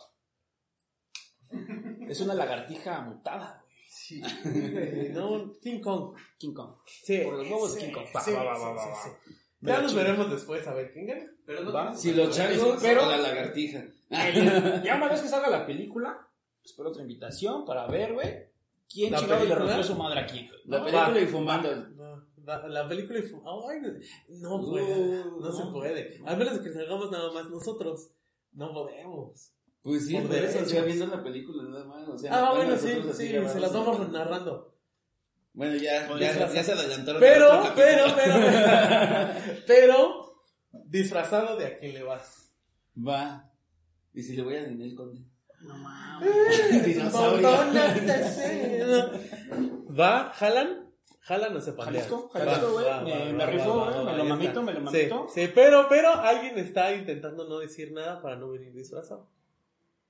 [2.10, 3.76] Es una lagartija mutada, güey.
[3.90, 4.22] Sí.
[4.46, 6.16] Eh, no, King Kong.
[6.38, 6.76] King Kong.
[6.86, 7.20] Sí.
[7.20, 8.06] Por los huevos Sí, King Kong.
[8.16, 9.10] Va, sí, va, va, sí, va, sí, va, sí.
[9.10, 9.74] va.
[9.74, 11.26] Ya nos veremos después a ver quién gana.
[11.46, 13.84] Pero no Si los changos Pero- la lagartija.
[14.10, 16.30] El- ya una vez que salga la película,
[16.64, 18.50] espero otra invitación para ver, güey,
[18.90, 19.74] quién ¿La chingado le película?
[19.76, 20.48] rompió su madre aquí.
[20.48, 21.88] güey, La película Va, y fumando.
[22.46, 23.80] La, la película y fu- Ay,
[24.30, 25.52] no Uh, puede, no, no.
[25.52, 26.22] se puede.
[26.26, 28.12] A menos que salgamos nada más nosotros.
[28.54, 29.54] No podemos.
[29.82, 30.86] Pues sí, Por por eso, sea, derechos.
[30.86, 32.08] viendo la película nada más.
[32.08, 34.74] O sea, Ah, bueno, bueno, sí, así sí, se las vamos narrando.
[35.54, 36.52] Bueno, ya, ya, ser.
[36.54, 37.20] ya se adelantaron.
[37.20, 38.36] Pero, al pero, pero,
[39.68, 40.44] pero,
[40.86, 42.54] disfrazado de a quién le vas.
[42.98, 43.52] Va.
[44.14, 45.22] ¿Y si le voy a Ninel Conde?
[45.62, 46.86] No mames.
[46.86, 47.50] Dinosaurio.
[47.74, 49.12] De cero.
[50.00, 50.32] ¿Va?
[50.34, 50.92] ¿Jalan?
[51.22, 52.06] ¿Jalan o se pandean?
[52.06, 52.86] Jalisco, Va, Jalisco, güey.
[52.86, 55.28] Me- me güey, va, me lo mamito, me lo mamito.
[55.30, 59.30] Sí, pero, pero alguien está intentando no decir nada para no venir disfrazado.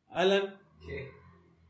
[0.09, 1.09] Alan, ¿Qué?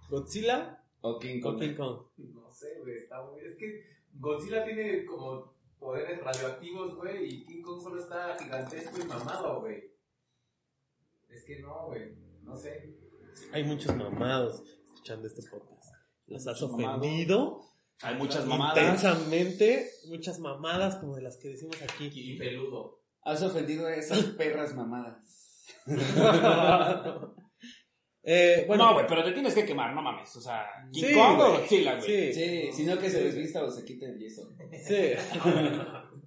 [0.09, 1.59] ¿Godzilla O King o Kong.
[1.59, 2.01] King Kong?
[2.17, 3.39] No sé, güey, está muy...
[3.41, 9.05] Es que Godzilla tiene como poderes radioactivos, güey, y King Kong solo está gigantesco y
[9.05, 9.91] mamado, güey.
[11.29, 12.95] Es que no, güey, no sé.
[13.51, 15.93] Hay muchos mamados escuchando este podcast.
[16.27, 17.61] ¿Los has ofendido?
[18.01, 18.77] Hay muchas mamadas.
[18.77, 22.11] Intensamente, muchas mamadas como de las que decimos aquí.
[22.13, 23.01] Y peludo.
[23.23, 25.65] Has ofendido a esas perras mamadas.
[28.23, 30.35] eh, bueno, no, güey, pero te tienes que quemar, no mames.
[30.35, 31.61] O sea, King Sí, Kong o güey.
[31.61, 32.33] Godzilla, güey.
[32.33, 34.53] Sí, Sí, sino que se desvista o se quita el yeso.
[34.85, 35.13] sí.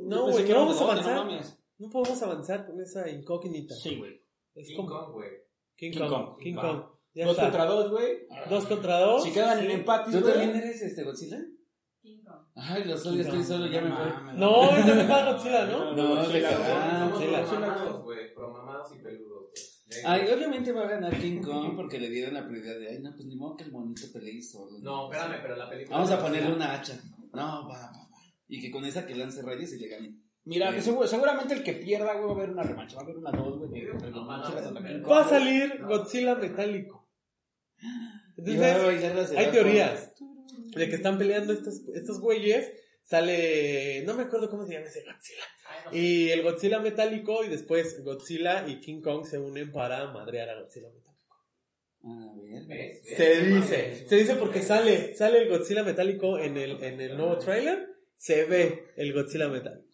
[0.00, 1.26] No, pensé güey, no era vamos a avanzar.
[1.26, 1.40] No.
[1.78, 3.74] No podemos avanzar con esa incógnita.
[3.74, 4.22] Sí, güey.
[4.54, 5.30] Es King como Kong, güey.
[5.78, 6.10] King, King Kong.
[6.10, 6.38] Kong.
[6.42, 6.54] King.
[6.56, 6.82] Kong.
[7.14, 7.44] Ya Dos está.
[7.44, 8.26] contra dos, güey.
[8.50, 9.22] Dos contra dos.
[9.24, 11.38] Si quedan en empate, ¿Tú también eres este Godzilla?
[12.02, 12.46] King Kong.
[12.56, 14.36] Ay, lo soy, estoy solo, ya me voy.
[14.36, 15.94] No, es de Godzilla, ¿no?
[15.94, 16.70] No, Godzilla, de güey.
[16.70, 19.38] Ah, sí, güey, promamados y peludos.
[20.04, 23.12] Ay, obviamente va a ganar King Kong porque le dieron la prioridad de, ay, no,
[23.14, 24.78] pues ni modo que el monito pelee solo.
[24.82, 25.96] No, espérame, pero la película...
[25.96, 27.00] Vamos a ponerle una hacha.
[27.32, 28.08] No, va, va, va.
[28.48, 30.14] Y que con esa que lance rayos y le gane.
[30.48, 32.96] Mira, que seguro- seguramente el que pierda, güey, va a haber una revancha.
[32.96, 33.70] Va a haber una dos, güey.
[33.70, 33.86] de-
[34.50, 35.08] Godzilla.
[35.08, 37.08] Va a salir Godzilla metálico.
[38.36, 38.60] Entonces,
[39.38, 40.12] hay teorías
[40.76, 42.72] de que están peleando estos, estos güeyes.
[43.02, 45.44] Sale, no me acuerdo cómo se llama ese Godzilla.
[45.92, 50.60] Y el Godzilla metálico y después Godzilla y King Kong se unen para madrear a
[50.60, 51.36] Godzilla metálico.
[52.00, 52.22] Punk.
[52.32, 52.66] A ver.
[52.68, 53.02] ¿Ves?
[53.02, 53.16] ¿Ves?
[53.16, 57.38] Se dice, se dice porque sale, sale el Godzilla metálico en el, en el nuevo
[57.38, 57.86] trailer.
[58.14, 59.87] Se ve el Godzilla metálico.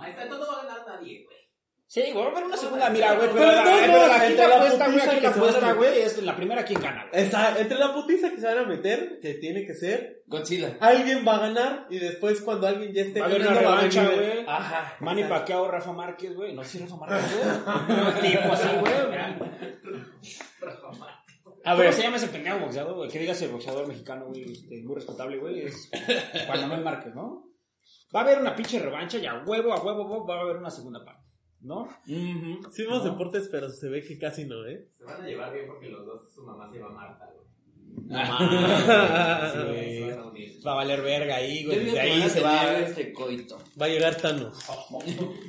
[0.00, 1.36] Ahí está, entonces no va a ganar nadie, güey.
[1.86, 2.88] Sí, güey, va a haber una segunda.
[2.88, 5.20] Mira, güey, pero, Pero la, pero la, aquí entre la la apuesta, güey, putiza aquí
[5.20, 5.76] que la se van a apuesta, meter.
[5.92, 7.24] güey, es la primera quien gana, güey.
[7.60, 10.76] Entre la putiza que se van a meter, que tiene que ser, Godzilla.
[10.80, 13.68] alguien va a ganar y después cuando alguien ya esté Va a haber una ganando,
[13.68, 14.44] va a revancha, güey.
[14.46, 14.96] Ajá.
[15.00, 15.24] Manny.
[15.24, 16.54] Pacquiao, Rafa Márquez, güey.
[16.54, 18.32] No sé si Rafa Márquez, güey.
[18.32, 18.92] tipo así, güey.
[21.64, 23.10] A ¿Cómo ver, se llama ese pendejo boxeador, güey?
[23.10, 25.66] Que digas el boxeador mexicano, güey, este, muy respetable, güey.
[25.66, 25.90] Es
[26.46, 27.44] Juan Manuel Márquez, ¿no?
[28.14, 30.40] Va a haber una pinche revancha y a huevo, a huevo, a huevo, va a
[30.40, 31.22] haber una segunda parte,
[31.60, 31.88] ¿no?
[32.04, 34.88] sí vemos deportes, pero se ve que casi no, ¿eh?
[34.98, 37.42] Se van a llevar bien porque los dos, su mamá se llama Marta, güey.
[37.94, 40.10] No mames, Se güey.
[40.10, 40.66] van a unir.
[40.66, 41.84] Va a valer verga ahí, güey.
[41.84, 42.60] Desde ahí a se va.
[42.60, 43.58] tener este coito.
[43.80, 44.58] Va a llegar Thanos.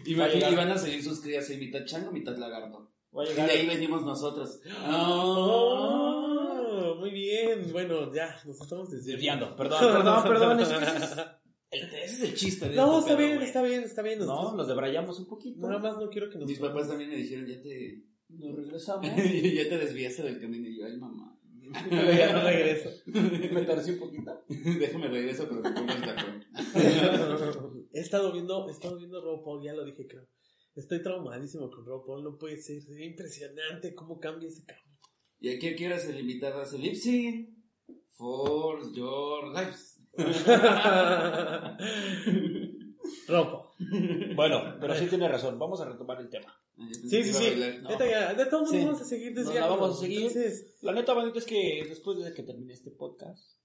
[0.05, 2.91] Y, Va a van a seguir sus crías, y mitad chango, mitad lagarto.
[3.17, 4.59] Va a Y de ahí venimos nosotros.
[4.89, 7.71] Oh, muy bien.
[7.71, 9.45] Bueno, ya, nos estamos desviando.
[9.47, 9.55] Desviando.
[9.55, 11.27] Perdón, perdón, perdón.
[11.73, 13.83] Ese es, el, ese es el chiste de No, este está pedo, bien, está bien,
[13.83, 14.19] está bien.
[14.19, 15.67] No, nos debrayamos un poquito.
[15.67, 16.47] Nada más no quiero que nos...
[16.47, 19.05] Mis papás también me dijeron, ya te, Nos regresamos.
[19.15, 20.67] ya te desviaste del camino.
[20.67, 21.33] Y yo, ay, mamá.
[21.91, 22.89] Ya no regreso.
[23.05, 24.43] Me torcí un poquito.
[24.47, 26.43] Déjame regreso, pero me pongo el tacón.
[27.93, 30.27] he estado viendo, he estado viendo RuPaul, ya lo dije creo.
[30.75, 34.97] Estoy traumadísimo con RuPaul, no puede ser, sería impresionante cómo cambia ese cabrón.
[35.39, 36.95] ¿Y a quién quieras el invitado a su lip?
[38.15, 39.92] For your lives.
[43.27, 43.63] RuPaul.
[44.35, 45.57] Bueno, pero sí tiene razón.
[45.59, 46.53] Vamos a retomar el tema.
[47.09, 47.43] Sí, sí, sí.
[47.49, 47.81] bailar.
[47.83, 47.89] No.
[47.89, 48.85] Neta, ya, de todos modos Sí.
[48.85, 49.77] vamos a seguir Nos la desviando.
[49.77, 50.17] vamos a seguir.
[50.27, 53.57] Entonces, La neta, bonito, es que después de que termine este podcast,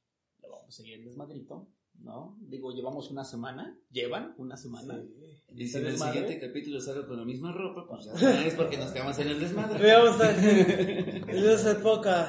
[0.42, 1.68] lo vamos a seguir en desmadrito,
[2.00, 2.36] ¿no?
[2.40, 3.78] Digo, llevamos una semana.
[3.90, 5.02] ¿Llevan una semana?
[5.48, 6.12] Y si en ¿Este el desmadre?
[6.20, 9.40] siguiente capítulo salgo con la misma ropa, pues ya sabes, porque nos quedamos en el
[9.40, 9.78] desmadre.
[9.82, 10.30] veamos a.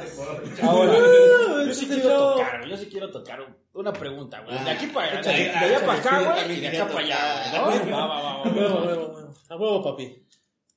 [0.64, 0.94] Ahora,
[1.66, 3.40] yo sí este quiero tocar, yo sí quiero tocar
[3.82, 4.54] una pregunta, güey.
[4.64, 6.88] De Ah, aquí para allá, de, de allá para acá, échale, güey, y de acá
[6.88, 7.52] para allá.
[7.94, 9.34] Va, va, va, A va, huevo, a huevo, a huevo.
[9.50, 10.26] A huevo, papi.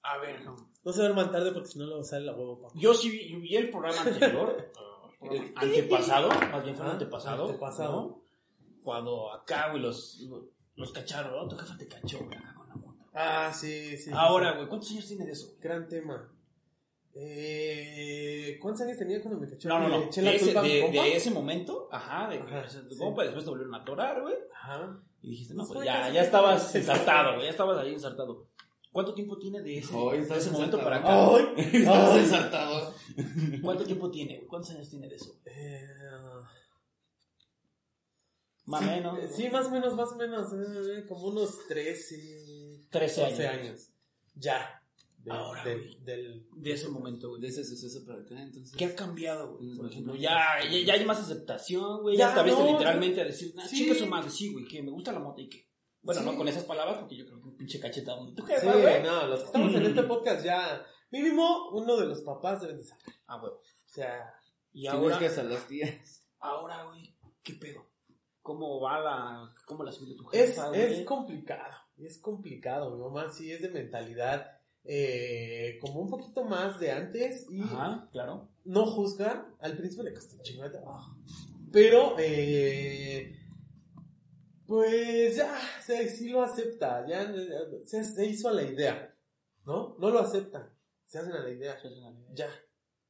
[0.03, 0.57] A ver, no.
[0.85, 2.81] No se duerman tarde porque si no luego sale la huevo, papi.
[2.81, 4.73] Yo sí vi, vi el programa anterior,
[5.31, 7.93] eh, antepasado, más bien fue el Ah, antepasado, antepasado.
[7.93, 8.23] ¿no?
[8.83, 10.21] Cuando acá, güey, los,
[10.75, 11.49] los cacharon, ¿no?
[11.49, 13.05] Tu jefa te cachó, güey, acá con la moto.
[13.15, 14.11] Ah, sí, sí.
[14.13, 14.57] Ahora, sí.
[14.57, 15.55] güey, ¿cuántos años tiene de eso?
[15.61, 16.29] Gran tema.
[17.15, 19.69] Eh, ¿Cuántos años tenía cuando me cachó?
[19.69, 20.11] No, no, ¿Le no.
[20.23, 22.79] la De ese, de, de momento, ajá, de que sí.
[23.27, 24.35] después te volvieron a atorar, güey.
[24.55, 24.99] Ajá.
[25.21, 28.49] Y dijiste, no, Pues ya, ya estabas ensartado, güey, ya estabas ahí ensartado.
[28.91, 31.09] ¿Cuánto tiempo tiene de ese, Hoy de ese momento para acá?
[31.29, 31.47] ¡Ay!
[31.73, 32.95] Estás ensartado.
[33.63, 34.37] ¿Cuánto tiempo tiene?
[34.37, 34.47] güey?
[34.49, 35.35] ¿Cuántos años tiene de eso?
[35.47, 35.87] Eh,
[38.67, 39.19] Más o sí, menos.
[39.35, 40.53] Sí, más o menos, más o menos.
[40.53, 43.65] eh, como unos 13, 13 12 años.
[43.65, 43.89] años.
[44.35, 44.82] Ya.
[45.25, 45.99] De- Ahora, de- güey.
[46.05, 46.47] del...
[46.57, 47.41] De ese momento, güey.
[47.41, 48.75] De ese suceso para acá, entonces.
[48.77, 49.77] ¿Qué ha cambiado, güey?
[49.77, 52.17] Por ejemplo, ya, ya, ya hay más aceptación, güey.
[52.17, 53.77] Ya, Ya, te viste no, literalmente a decir, nah, sí.
[53.77, 55.71] chica su madre, sí, güey, que me gusta la moto y que.
[56.03, 56.27] Bueno, Sí.
[56.27, 58.35] no con esas palabras, porque yo creo que un pinche cachetado.
[58.35, 59.03] ¿Tú qué, Sí, güey?
[59.05, 62.85] no, los que estamos en este podcast ya, Mínimo, uno de los papás deben de
[62.85, 63.05] saber.
[63.27, 63.57] Ah, huevo.
[63.59, 64.35] O sea,
[64.73, 66.27] Y ahora, buscas a las tías.
[66.41, 67.87] ahora, güey, ¿qué pedo?
[68.41, 70.81] ¿Cómo va la, cómo la subió tu es, jefa, güey?
[71.01, 71.77] es complicado.
[71.99, 72.97] Es complicado.
[72.97, 78.09] Mi mamá sí es de mentalidad eh, como un poquito más de antes y Ajá,
[78.13, 78.49] claro.
[78.65, 79.49] no juzga.
[79.61, 81.17] Al principio le costó un chingo de trabajo.
[81.73, 83.39] Pero, eh,
[84.67, 87.07] pues ya, o sea, sí lo acepta.
[87.07, 87.33] Ya
[87.85, 89.15] se, se hizo a la idea.
[89.65, 89.97] ¿No?
[89.99, 90.69] No lo aceptan.
[91.05, 91.77] Se hacen a la idea.
[92.35, 92.49] Ya.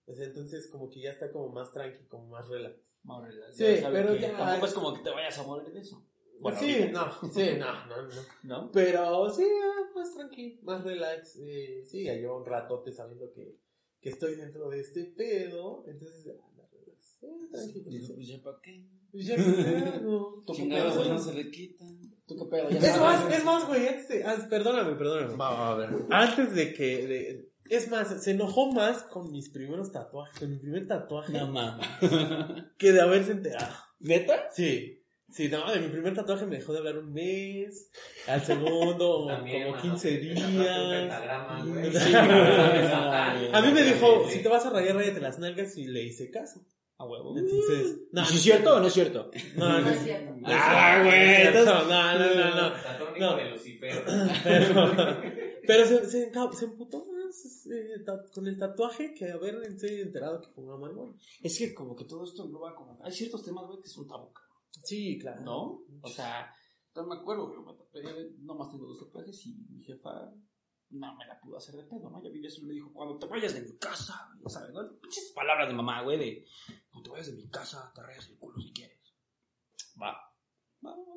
[0.06, 2.76] O sea, entonces como que ya está como más tranqui, como más relax.
[3.04, 5.72] Más realidad, Sí, ya pero que ya- Tampoco es como que te vayas a morir
[5.72, 6.04] de eso.
[6.42, 8.09] Bueno, sí, no, sí, no, no, no.
[8.42, 8.70] ¿No?
[8.72, 11.37] Pero sí, ah, más tranqui, más relax.
[11.40, 13.57] Eh, sí, ya llevo un ratote sabiendo que,
[14.00, 15.85] que estoy dentro de este pedo.
[15.87, 17.18] Entonces, ya, anda, relax.
[17.22, 18.14] Eh, tranquilo.
[18.18, 18.85] Ya para qué.
[19.14, 20.42] Ya me quedo.
[20.46, 22.00] ¿Tú qué Chingados, pedo, no se le quitan.
[22.26, 22.70] ¿Tú qué pedo?
[22.70, 25.37] Ya Es más, es más, güey, antes de, ah, perdóname, perdóname.
[25.37, 25.90] Va, va, a ver.
[26.11, 30.59] Antes de que, de- es más, se enojó más con mis primeros tatuajes, con mi
[30.59, 31.87] primer tatuaje, No mames.
[32.78, 33.74] que de haberse enterado.
[34.00, 34.48] ¿Neta?
[34.50, 35.01] Sí.
[35.33, 37.90] Sí, no, de mi primer tatuaje me dejó de hablar un mes,
[38.29, 42.03] al segundo También, como mano, 15 te tatuaste un días.
[42.05, 42.12] Sí,
[43.53, 46.31] A mí me dijo, si te vas a rayar, rayate las nalgas y le hice
[46.31, 46.61] caso.
[46.99, 47.37] A huevo.
[47.37, 49.31] Entonces, no, ¿Sí es cierto o no es cierto?
[49.57, 50.35] no, no, No es es cierto.
[50.45, 52.73] Ah, güey, no, no, no, no.
[52.83, 53.37] Tatónico No.
[53.37, 54.05] de Lucifer.
[55.66, 56.31] Pero, se, se,
[56.64, 59.57] emputó más eh, ta- con el tatuaje que haber
[60.03, 61.14] enterado que fue una marihuana.
[61.42, 62.99] Es que como que todo esto engloba como...
[63.03, 64.33] Hay ciertos temas, güey, que son tabú,
[64.85, 65.42] Sí, claro.
[65.42, 65.85] ¿no?
[66.02, 66.54] O sea,
[66.94, 70.32] no me acuerdo, güey, me tatué, nomás tengo dos tatuajes y mi jefa
[70.90, 72.22] no me la pudo hacer de pedo, ¿no?
[72.22, 74.98] Ya vivía eso y me dijo, cuando te vayas de mi casa, ya sabes, ¿no?
[75.00, 76.46] Pinches palabras de mamá, güey, de
[76.90, 78.98] cuando te vayas de mi casa, te rayas el culo si quieres.
[80.00, 80.12] Va.
[80.85, 81.14] Va, va.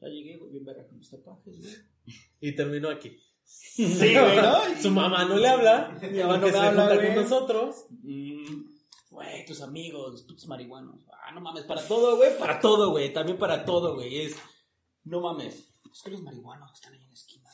[0.00, 1.74] Ya llegué, güey, bien verga con mis tatuajes, güey.
[2.40, 3.18] Y terminó aquí.
[3.42, 4.60] Sí, güey, ¿no?
[4.82, 7.86] Su mamá no le habla, Mi mamá no me habla, con nosotros.
[8.02, 8.77] Mm,
[9.18, 11.04] Güey, tus amigos, putos marihuanos.
[11.12, 13.12] Ah, no mames, para todo, güey, para todo, güey.
[13.12, 14.20] También para todo, güey.
[14.26, 14.36] Es,
[15.02, 15.72] no mames.
[15.92, 17.50] Es que los marihuanos están ahí en la esquina.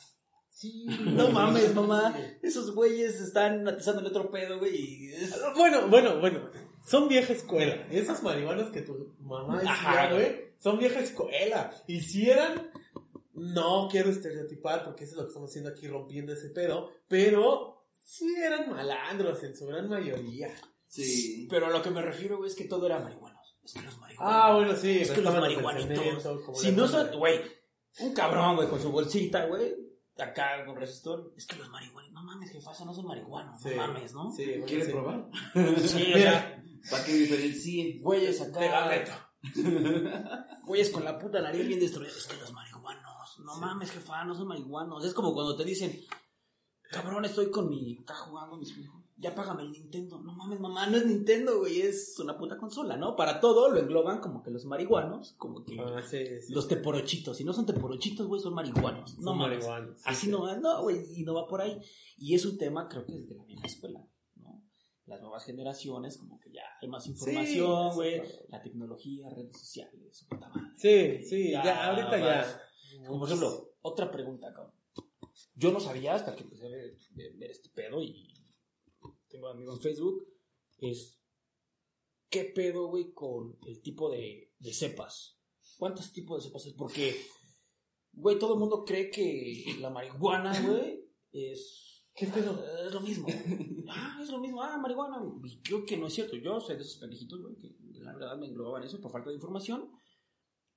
[0.49, 0.85] Sí.
[0.87, 2.15] No mames, mamá.
[2.43, 5.07] Esos güeyes están atizando el otro pedo, güey.
[5.13, 6.51] es- Bueno, bueno, bueno.
[6.85, 7.87] Son vieja escuela.
[7.89, 11.73] Esos marihuanos que tu mamá decía, güey, son vieja escuela.
[11.87, 12.71] Y si eran,
[13.33, 17.87] no quiero estereotipar porque eso es lo que estamos haciendo aquí rompiendo ese pedo, pero
[17.91, 20.53] sí eran malandros en su gran mayoría.
[21.03, 21.47] Sí.
[21.49, 23.57] Pero a lo que me refiero, güey, es que todo era marihuanos.
[23.63, 24.33] Es que los marihuanos.
[24.33, 24.99] Ah, bueno, sí.
[24.99, 26.23] es que los marihuanitos.
[26.53, 27.41] Si no son, güey,
[27.99, 29.75] un cabrón, güey, con su bolsita, güey.
[30.17, 31.33] Acá con resistor.
[31.35, 32.11] Es que los marihuanos.
[32.13, 33.61] No mames, jefa, eso no son marihuanos.
[33.61, 33.69] Sí.
[33.71, 34.31] No mames, ¿no?
[34.31, 34.91] Sí, bueno, ¿Quiere sí.
[34.91, 35.29] probar?
[35.53, 37.99] Sí, o sea, ¿Para que diferencie?
[38.01, 38.59] güeyes acá.
[38.61, 39.11] Te.
[40.65, 42.09] Güeyes con la puta nariz bien destruida.
[42.09, 43.39] Es que los marihuanos.
[43.43, 45.03] No mames, jefa, no son marihuanos.
[45.05, 45.99] Es como cuando te dicen,
[46.89, 47.99] cabrón, estoy con mi.
[48.01, 48.94] Acá jugando mis hijos.
[49.17, 50.19] Ya págame el Nintendo.
[50.21, 51.79] No mames, mamá, no es Nintendo, güey.
[51.81, 53.15] Es una puta consola, ¿no?
[53.15, 56.53] Para todo lo engloban como que los marihuanos, como que Ah, sí, sí.
[56.53, 57.37] los teporochitos.
[57.37, 59.17] Si no son teporochitos, güey, son marihuanos.
[59.19, 59.59] No Son mames.
[59.65, 60.31] marihuanos, sí, Así sí.
[60.31, 61.79] no va, no, güey, y no va por ahí.
[62.17, 64.61] Y es un tema, creo que es de la vieja escuela, ¿no?
[65.05, 68.21] Las nuevas generaciones, como que ya hay más información, güey.
[68.49, 70.71] La tecnología, redes sociales, su puta madre.
[70.75, 72.61] Sí, sí, ya, Ya, ahorita ya.
[73.07, 74.73] Como por ejemplo, otra pregunta, cabrón.
[75.55, 76.97] Yo no sabía hasta que empecé a ver
[77.49, 78.33] este pedo y
[79.35, 80.27] tengo amigos en Facebook.
[80.77, 81.19] Es,
[82.29, 85.39] ¿qué pedo, güey, con el tipo de, de cepas?
[85.77, 86.73] ¿Cuántos tipos de cepas hay?
[86.73, 87.15] Porque,
[88.13, 91.91] güey, todo el mundo cree que la marihuana, güey, es...
[92.15, 92.63] ¿Qué pedo?
[92.85, 93.27] Es lo mismo.
[93.89, 94.63] Ah, es lo mismo.
[94.63, 95.17] Ah, marihuana.
[95.43, 96.37] Y creo que no es cierto.
[96.37, 99.35] Yo soy de esos pendejitos, güey, que la verdad me englobaban eso por falta de
[99.35, 99.91] información.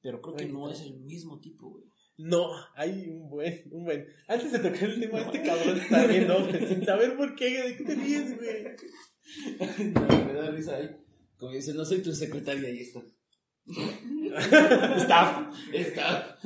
[0.00, 0.68] Pero creo que no.
[0.68, 1.84] es el mismo tipo, güey.
[2.18, 4.06] No, hay un buen, un buen.
[4.26, 6.50] Antes de tocar el tema, este cabrón está bien, ¿no?
[6.68, 8.64] sin saber por qué, de qué te ríes, güey.
[10.24, 10.90] Me da risa ahí.
[11.36, 13.00] Como dice, no soy tu secretaria, ahí está.
[14.96, 15.54] Staff.
[15.72, 16.38] Está.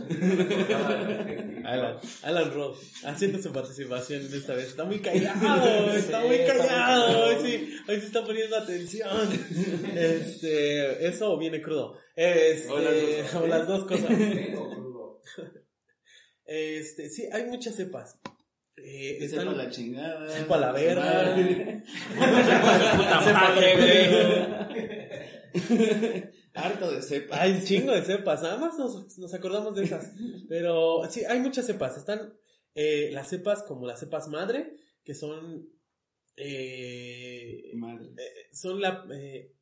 [1.65, 4.69] Alan, Alan Roth, haciendo su participación en esta vez.
[4.69, 7.29] Está muy callado, está muy callado.
[7.29, 9.29] Hoy sí, hoy sí está poniendo atención.
[9.97, 11.97] Este, eso o viene crudo.
[12.15, 14.11] Este, O las dos cosas.
[14.11, 15.62] o las dos cosas.
[16.55, 18.19] Este, sí, hay muchas cepas.
[18.77, 20.29] Eh, Que están- sepa la chingada.
[20.31, 21.05] Sepa la verga.
[21.05, 21.83] Madre.
[22.97, 23.77] Puta madre,
[25.55, 26.33] güey.
[26.55, 27.41] Harto de cepa.
[27.41, 30.13] Hay un chingo de cepas, nada más nos, nos acordamos de esas.
[30.49, 31.97] Pero sí, hay muchas cepas.
[31.97, 32.35] Están
[32.75, 35.69] eh, las cepas como las cepas madre, que son.
[36.37, 38.11] eh, Madre.
[38.53, 39.07] son la.
[39.15, 39.55] eh,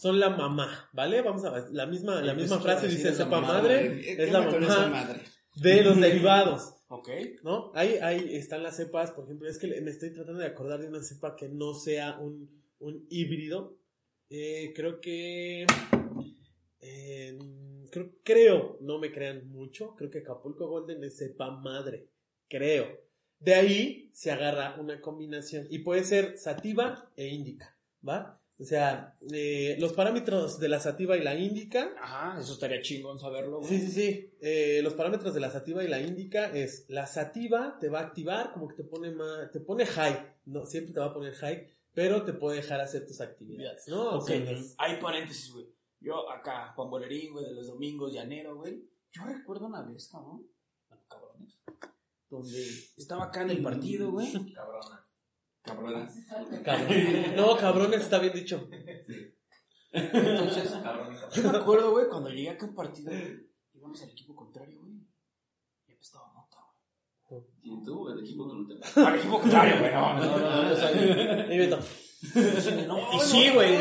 [0.00, 1.20] son la mamá, ¿vale?
[1.22, 1.64] Vamos a ver.
[1.72, 4.08] La misma, la misma que frase dice mamá, madre, güey.
[4.10, 5.20] es ¿Qué la mamá madre?
[5.62, 6.74] De los derivados.
[6.88, 7.08] Ok.
[7.42, 7.70] ¿no?
[7.74, 10.88] Ahí, ahí están las cepas, por ejemplo, es que me estoy tratando de acordar de
[10.88, 13.76] una cepa que no sea un, un híbrido.
[14.28, 15.66] Eh, creo que...
[16.80, 17.38] eh,
[17.90, 22.08] creo, creo, no me crean mucho, creo que Acapulco Golden es cepa madre,
[22.48, 22.86] creo.
[23.38, 28.39] De ahí se agarra una combinación y puede ser sativa e índica, ¿va?
[28.60, 33.18] O sea, eh, los parámetros de la sativa y la índica Ajá, eso estaría chingón
[33.18, 33.70] saberlo, güey.
[33.70, 34.34] Sí, sí, sí.
[34.42, 38.02] Eh, los parámetros de la sativa y la índica es la sativa te va a
[38.02, 41.32] activar, como que te pone más, te pone high, no, siempre te va a poner
[41.36, 44.10] high, pero te puede dejar hacer tus actividades, ¿no?
[44.10, 45.66] O Ok, sea, no es- hay paréntesis, güey.
[45.98, 48.84] Yo acá, Juan Bolerín, güey, de los domingos, llanero, güey.
[49.12, 50.46] Yo recuerdo una vez, cabrón,
[50.88, 51.58] bueno, cabrones,
[52.28, 52.62] donde
[52.96, 54.30] estaba acá en el partido, güey.
[54.54, 54.99] Cabrona.
[55.62, 56.12] Cabronas.
[56.64, 57.36] cabrón.
[57.36, 58.68] No, cabrones, está bien dicho.
[59.92, 60.72] Entonces,
[61.34, 63.12] yo me acuerdo, güey, cuando llegué acá a un partido,
[63.74, 64.94] íbamos al equipo contrario, güey.
[65.88, 66.58] Y apestaba mota,
[67.28, 67.42] güey.
[67.62, 70.76] ¿Y tú, el equipo con el Al equipo contrario, güey, no, no, no, no, o
[70.76, 71.78] sea, Y Beto,
[72.86, 73.76] No, y sí, güey.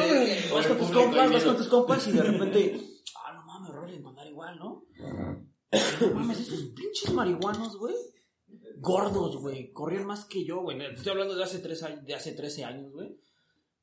[0.52, 2.82] Vas con tus compas, vas con tus compas y de repente,
[3.24, 4.84] ah, no mames, Rolling, andar igual, ¿no?
[6.02, 7.96] No mames, estos pinches marihuanos, güey.
[8.82, 9.72] Gordos, güey.
[9.72, 10.80] Corrían más que yo, güey.
[10.82, 13.10] Estoy hablando de hace, tres, años- de hace 13 años, güey.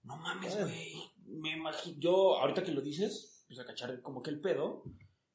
[0.02, 0.92] No mames, güey.
[1.26, 4.85] Me imagino, yo, ahorita que lo dices, empiezo a cachar como que el pedo.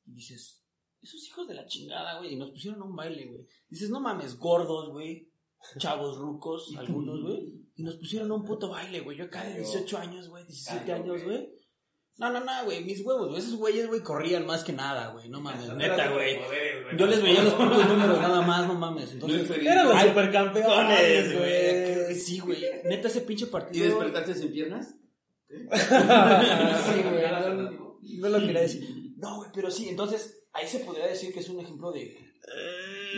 [0.06, 0.64] Y dices,
[1.02, 2.34] esos hijos de la chingada, güey.
[2.34, 3.46] Y nos pusieron a un baile, güey.
[3.70, 5.30] Dices, no mames, gordos, güey.
[5.78, 7.54] Chavos rucos, algunos, güey.
[7.76, 9.18] Y nos pusieron a un puto baile, güey.
[9.18, 11.50] Yo acá de 18 años, güey, 17 Cayó, años, güey.
[12.18, 13.40] No, no, no, güey, mis huevos, güey.
[13.40, 15.28] Esos güeyes, güey, corrían más que nada, güey.
[15.30, 16.38] No mames, neta, güey.
[16.98, 19.12] Yo les veía los putos números nada más, no mames.
[19.14, 22.16] Entonces, eran los supercampeones, güey.
[22.16, 22.62] Sí, güey.
[22.86, 23.86] Neta, ese pinche ¿Y partido.
[23.86, 24.94] despertaste sin piernas?
[25.50, 25.56] Sí,
[27.04, 27.24] güey.
[27.32, 28.88] No, no lo quería decir.
[29.18, 32.18] No, güey, pero sí, entonces, ahí se podría decir que es un ejemplo de.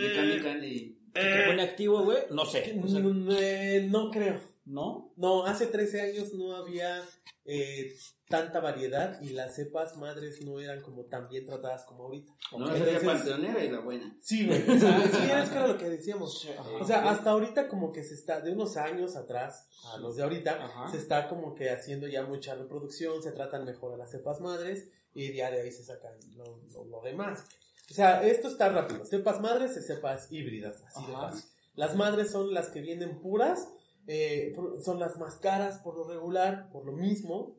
[0.00, 0.98] De Candy Candy.
[1.14, 2.18] que te pone activo, güey.
[2.30, 2.78] No sé.
[2.82, 4.40] o sea, Mm, eh, no creo.
[4.66, 5.12] ¿No?
[5.16, 7.02] No, hace 13 años no había
[7.44, 7.94] eh,
[8.28, 12.32] tanta variedad y las cepas madres no eran como tan bien tratadas como ahorita.
[12.56, 14.16] No, esa era panteonera y la buena.
[14.22, 14.62] Sí, güey.
[14.62, 16.48] o sea, sí, es que era lo que decíamos.
[16.80, 20.22] O sea, hasta ahorita como que se está, de unos años atrás a los de
[20.22, 20.90] ahorita, Ajá.
[20.90, 24.88] se está como que haciendo ya mucha reproducción, se tratan mejor a las cepas madres
[25.12, 27.44] y ya de ahí se sacan lo, lo- lo demás.
[27.90, 29.04] O sea, esto está rápido.
[29.04, 31.28] Cepas madres y cepas híbridas, así de Ajá.
[31.28, 31.44] fácil.
[31.74, 33.68] Las madres son las que vienen puras,
[34.06, 37.58] eh, son las más caras por lo regular, por lo mismo.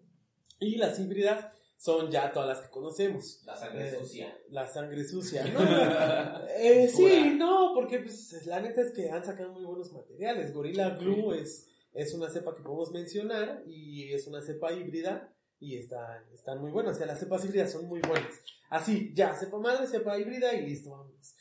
[0.59, 3.41] Y las híbridas son ya todas las que conocemos.
[3.45, 4.37] La sangre Eh, sucia.
[4.49, 5.43] La sangre sucia.
[5.45, 5.59] No,
[6.57, 10.53] eh, sí, no, porque pues, la neta es que han sacado muy buenos materiales.
[10.53, 15.77] Gorilla Glue es, es una cepa que podemos mencionar y es una cepa híbrida y
[15.77, 16.95] están, están muy buenas.
[16.95, 18.33] O sea, las cepas híbridas son muy buenas.
[18.69, 21.35] Así, ya, cepa madre, cepa híbrida y listo, vámonos.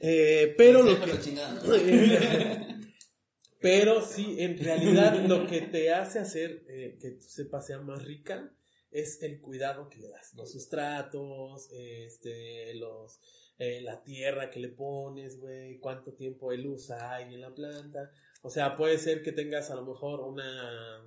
[0.00, 1.10] Eh, pero lo que...
[3.60, 8.04] Pero sí, en realidad lo que te hace hacer eh, que tu cepa sea más
[8.04, 8.52] rica
[8.90, 10.34] es el cuidado que le das.
[10.34, 13.20] Los sustratos, este, los,
[13.58, 18.10] eh, la tierra que le pones, güey, cuánto tiempo de luz hay en la planta.
[18.42, 21.04] O sea, puede ser que tengas a lo mejor una,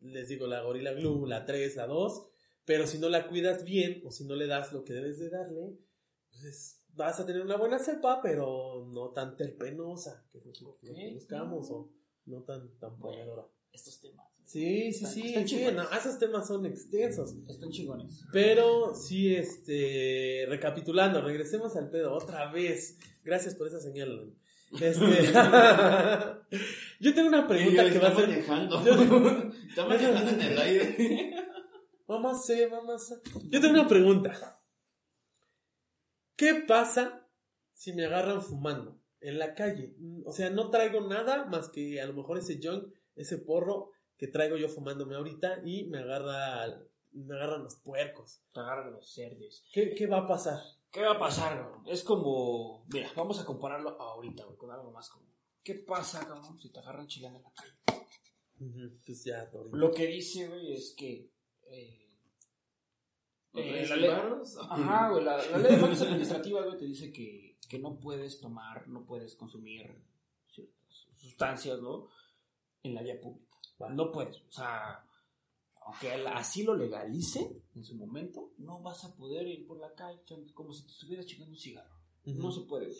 [0.00, 2.26] les digo, la Gorilla Glue, la 3, la 2,
[2.64, 5.28] pero si no la cuidas bien o si no le das lo que debes de
[5.28, 5.76] darle,
[6.30, 11.12] pues vas a tener una buena cepa, pero no tan terpenosa, que es lo que
[11.14, 11.90] buscamos, o
[12.26, 13.46] no tan, tan ponedora.
[13.72, 14.26] Estos temas.
[14.44, 15.74] Sí, sí, Están- sí, están sí, chingones.
[15.90, 17.34] no, esos temas son extensos.
[17.48, 18.24] Están chingones.
[18.32, 22.96] Pero sí, este, recapitulando, regresemos al pedo otra vez.
[23.24, 24.32] Gracias por esa señal.
[24.80, 25.32] Este,
[27.00, 28.28] yo tengo una pregunta que va a está ser.
[28.28, 28.78] manejando.
[29.68, 31.34] Está manejando en el aire.
[32.06, 33.18] Vamos a hacer, vamos a hacer.
[33.50, 34.60] Yo tengo una pregunta.
[36.36, 37.26] ¿Qué pasa
[37.72, 39.94] si me agarran fumando en la calle?
[40.24, 44.28] O sea, no traigo nada más que a lo mejor ese junk, ese porro que
[44.28, 46.78] traigo yo fumándome ahorita y me agarra,
[47.12, 48.42] me agarran los puercos.
[48.52, 49.64] Te agarran los cerdos.
[49.72, 50.58] ¿Qué, qué va a pasar?
[50.90, 51.92] ¿Qué va a pasar, güey?
[51.92, 52.84] Es como.
[52.92, 55.34] Mira, vamos a compararlo ahorita, güey, con algo más común.
[55.62, 57.72] ¿Qué pasa, cabrón, si te agarran chillando en la calle?
[59.04, 59.50] Pues ya.
[59.72, 61.30] Lo que dice, güey, es que.
[61.64, 62.05] eh,
[63.54, 64.10] eh, ¿Los la ley-?
[64.70, 68.40] Ajá, güey, la, la ley de faltas administrativas, güey, te dice que, que no puedes
[68.40, 69.86] tomar, no puedes consumir
[70.48, 72.08] ciertas sustancias, ¿no?
[72.82, 73.46] En la vía pública.
[73.90, 75.04] No puedes, o sea,
[75.86, 80.20] aunque así lo legalice en su momento, no vas a poder ir por la calle
[80.54, 81.94] como si te estuvieras chingando un cigarro.
[82.24, 82.92] No se puede.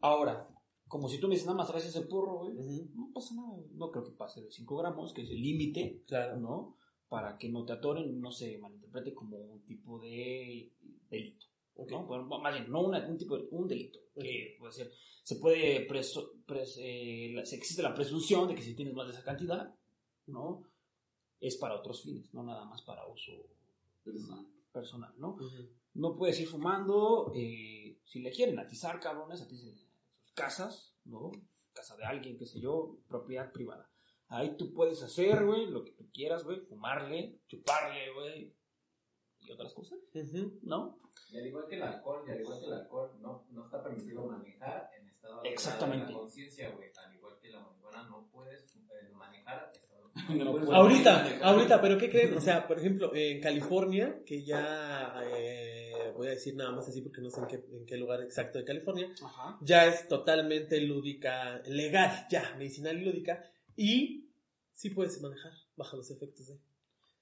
[0.00, 0.48] Ahora,
[0.88, 2.54] como si tú me dices nada más traes ese porro, güey,
[2.94, 3.48] no pasa nada.
[3.54, 3.68] güey.
[3.74, 6.36] No creo que pase de 5 gramos, que es el límite, Claro.
[6.38, 6.76] ¿no?
[7.08, 10.70] Para que no te atoren, no se malinterprete como un tipo de
[11.10, 11.46] delito.
[11.90, 12.04] ¿no?
[12.06, 14.92] Bueno, más bien, no una- un tipo de, un delito, que puede ser,
[15.22, 19.12] se puede, preso- pres- eh, la- existe la presunción de que si tienes más de
[19.12, 19.74] esa cantidad,
[20.26, 20.62] ¿no?
[21.40, 23.32] Es para otros fines, no nada más para uso
[24.04, 25.36] personal, personal ¿no?
[25.94, 31.30] No puedes ir fumando, eh, si le quieren atizar, cabrones, aticen sus casas, ¿no?
[31.72, 33.90] Casa de alguien, qué sé yo, propiedad privada.
[34.28, 38.54] Ahí tú puedes hacer, güey, lo que tú quieras, güey, fumarle, chuparle, güey,
[39.40, 40.58] y otras cosas, Ujú.
[40.62, 40.98] ¿no?
[41.30, 43.82] Y al igual que el alcohol, y al igual que el alcohol, no, no está
[43.82, 46.12] permitido manejar en estado de Exactamente.
[46.12, 46.90] la conciencia, güey.
[46.96, 50.10] Al igual que la marihuana, no puedes eh, manejar estado
[50.44, 51.42] No puedes Ahorita, manejar.
[51.44, 52.36] ahorita, pero ¿qué creen?
[52.36, 57.00] O sea, por ejemplo, en California, que ya eh, voy a decir nada más así
[57.02, 59.58] porque no sé en qué, en qué lugar exacto de California, Ajá.
[59.60, 63.42] ya es totalmente lúdica, legal, ya, medicinal y lúdica,
[63.76, 64.30] y
[64.72, 66.58] sí puedes manejar bajo los efectos de...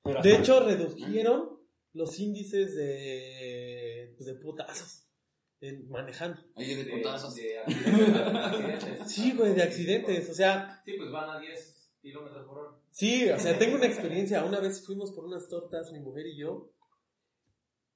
[0.02, 1.58] Pero De hasta- hecho, redujeron
[1.92, 5.04] los índices de, pues, de putazos
[5.60, 6.40] en- manejando.
[6.56, 7.34] Ahí de de, putazos.
[7.36, 9.12] de accidentes.
[9.12, 12.78] Sí, güey, de accidentes, o sea, Sí, pues van a 10 kilómetros por hora.
[12.90, 14.44] sí, o sea, tengo una experiencia.
[14.44, 16.72] Una vez fuimos por unas tortas, mi mujer y yo,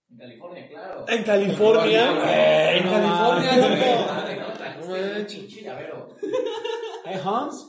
[0.08, 1.04] En California, claro.
[1.08, 4.76] En California, Güey, en no California.
[4.76, 5.56] No No manches.
[7.06, 7.68] ¿Eh, Hans?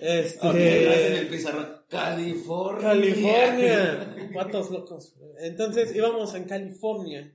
[0.00, 1.82] Este, el pizarrón.
[1.88, 2.88] California.
[2.88, 4.30] California.
[4.34, 5.14] Patos locos.
[5.40, 7.34] Entonces íbamos en California.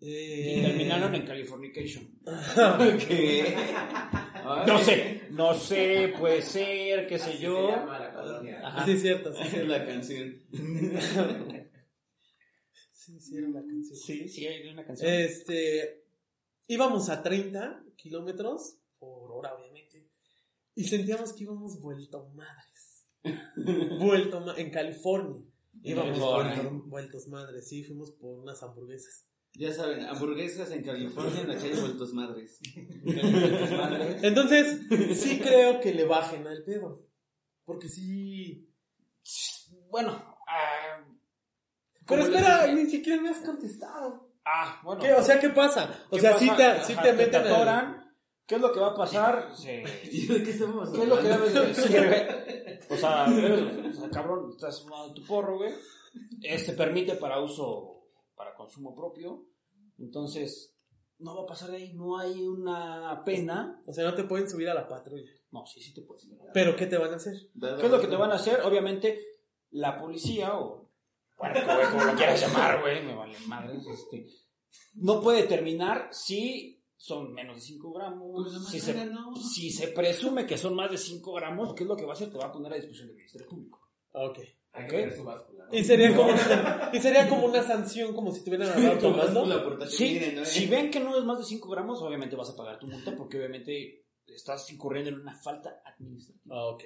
[0.00, 2.18] Eh, Y terminaron en Californication.
[4.66, 7.66] No sé, no sé, puede ser, qué sé Así yo.
[7.66, 8.60] Se llama la colonia.
[8.62, 8.84] Ajá.
[8.84, 10.36] Sí, es cierto, sí, es la canción.
[12.92, 13.96] Sí, sí, era canción.
[13.96, 15.12] Sí, sí, hay una canción.
[15.12, 16.04] Este,
[16.68, 19.83] íbamos a 30 kilómetros por hora, obviamente.
[20.74, 23.06] Y sentíamos que íbamos vuelto madres.
[23.98, 25.42] vuelto ma- en California.
[25.82, 29.26] Íbamos vuelto- vueltos madres, sí, fuimos por unas hamburguesas.
[29.56, 32.60] Ya saben, hamburguesas en California en la calle Vueltos Madres.
[34.22, 34.80] Entonces,
[35.20, 37.06] sí creo que le bajen al pedo.
[37.64, 38.68] Porque sí.
[39.90, 40.10] Bueno,
[40.48, 41.04] ah,
[42.06, 44.32] Pero espera, ni siquiera me has contestado.
[44.44, 45.00] Ah, bueno.
[45.00, 45.12] ¿Qué?
[45.12, 46.04] O sea, ¿qué pasa?
[46.10, 48.03] O ¿qué sea, sí te, sí te meten te al- atoran.
[48.46, 49.50] ¿Qué es lo que va a pasar?
[49.56, 52.44] Se- ¿Y de qué estamos ¿Qué es lo que debes de decir, güey?
[52.90, 55.72] O sea, debes- o sea, cabrón, estás fumando tu porro, güey.
[56.42, 59.46] Este permite para uso, para consumo propio.
[59.98, 60.76] Entonces,
[61.18, 61.94] no va a pasar de ahí.
[61.94, 63.80] No hay una pena.
[63.86, 65.30] O sea, no te pueden subir a la patrulla.
[65.50, 66.28] No, sí, sí te puedes.
[66.52, 67.34] Pero ¿qué te van a hacer?
[67.58, 68.60] ¿Qué es lo que te van a hacer?
[68.62, 69.18] Obviamente,
[69.70, 70.90] la policía o.
[71.38, 73.82] Bueno, güey, como lo quieras llamar, güey, me vale madres.
[73.86, 74.26] Este,
[74.94, 76.73] no puede determinar si
[77.04, 78.30] son menos de 5 gramos.
[78.34, 79.34] Pues Si se, no.
[79.36, 82.14] si se presume que son más de 5 gramos, ¿qué es lo que va a
[82.14, 82.30] hacer?
[82.30, 83.80] Te va a poner a disposición del Ministerio Público.
[84.12, 84.38] Ok.
[84.72, 84.90] Hay Ok.
[84.90, 85.66] que ver su báscula.
[85.66, 85.76] ¿no?
[85.78, 89.00] Y sería como una, y sería como una sanción, como si te hubieran agarrado Tu
[89.34, 89.86] tomando.
[89.86, 92.86] Sí, si ven que no es más de 5 gramos, obviamente vas a pagar tu
[92.86, 96.56] multa porque obviamente estás incurriendo en una falta administrativa.
[96.56, 96.84] Ah, ok.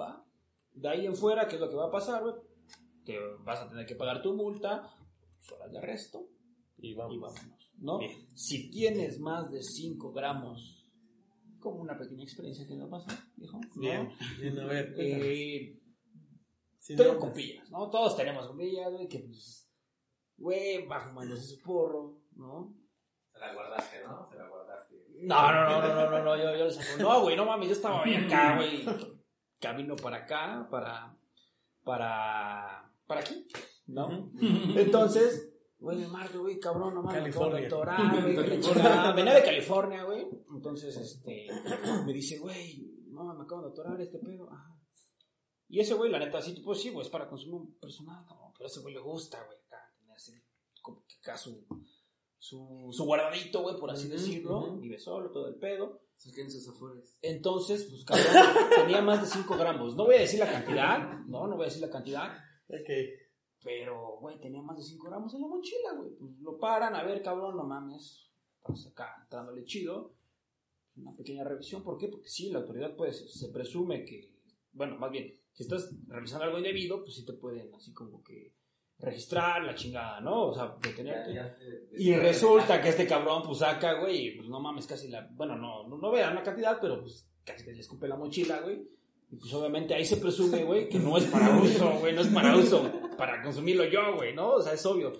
[0.00, 0.24] Va.
[0.72, 2.34] De ahí en fuera, ¿qué es lo que va a pasar, güey?
[3.04, 4.90] Te vas a tener que pagar tu multa,
[5.38, 6.26] tus horas de arresto
[6.78, 7.20] Y y vamos.
[7.20, 7.98] vámonos, ¿no?
[7.98, 8.26] Bien.
[8.34, 10.90] Si tienes más de 5 gramos,
[11.60, 13.58] como una pequeña experiencia que nos pasa, viejo.
[13.58, 13.80] ¿no?
[13.80, 14.12] Bien.
[14.38, 14.94] Bien, a ver.
[14.98, 15.80] Eh,
[16.86, 17.24] tengo nombres.
[17.24, 17.90] compillas, ¿no?
[17.90, 19.70] Todos tenemos compillas, güey, que pues,
[20.36, 22.74] güey, va fumándose su porro, ¿no?
[23.32, 24.28] Se la guardaste, ¿no?
[24.30, 24.94] Se la guardaste.
[25.22, 27.02] No, no, no, no, no, no, no, yo, yo les saco.
[27.02, 28.84] No, güey, no mames, yo estaba bien acá, güey.
[29.58, 31.16] Camino para acá, para.
[31.82, 32.92] Para.
[33.06, 33.46] Para aquí,
[33.86, 34.30] ¿no?
[34.76, 37.66] Entonces, güey, me marca, güey, cabrón, no mames, me acabo de California.
[37.66, 38.36] atorar, güey.
[39.16, 40.26] Venía de California, güey.
[40.54, 41.46] Entonces, este.
[42.06, 44.50] Me dice, güey, no, me acabo de atorar este pedo.
[44.50, 44.70] Ajá.
[45.68, 48.52] Y ese güey, la neta, sí, pues sí, güey, es para consumo personal, cabrón.
[48.54, 50.32] Pero a ese güey le gusta, güey, acá, tener así,
[50.82, 51.66] como que acá su.
[52.38, 54.58] Su, su guardadito, güey, por así decirlo.
[54.58, 54.80] ujú.
[54.80, 56.02] Vive solo, todo el pedo.
[56.14, 57.18] Sus afores.
[57.22, 59.96] Entonces, pues cabrón, tenía más de 5 gramos.
[59.96, 62.36] No voy a decir la cantidad, no, no voy a decir la cantidad,
[62.68, 62.90] Ok.
[63.64, 66.10] Pero, güey, tenía más de 5 gramos en la mochila, güey.
[66.10, 68.30] Pues lo paran, a ver, cabrón, no mames.
[68.58, 70.12] Estamos acá entrándole chido.
[70.96, 72.06] Una pequeña revisión, ¿por qué?
[72.08, 74.30] Porque sí, la autoridad, pues, se presume que,
[74.72, 78.52] bueno, más bien, si estás realizando algo indebido, pues sí te pueden así como que
[78.98, 80.46] registrar la chingada, ¿no?
[80.48, 81.34] O sea, detenerte.
[81.34, 85.08] Ya- ya te- Y resulta que este cabrón, pues saca, güey, pues no mames, casi
[85.08, 85.28] la.
[85.32, 88.60] Bueno, no, no, no vean una cantidad, pero pues casi que le escupe la mochila,
[88.60, 88.86] güey.
[89.32, 92.28] Y pues obviamente ahí se presume, güey, que no es para uso, güey, no es
[92.28, 94.52] para uso, para consumirlo yo, güey, ¿no?
[94.54, 95.12] O sea, es obvio.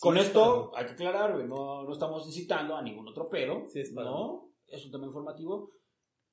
[0.00, 3.64] Con Sí, esto, hay que aclarar, güey, no, no estamos incitando a ningún otro pedo,
[3.72, 4.50] Sí, es para- ¿no?
[4.66, 5.72] Es un tema informativo.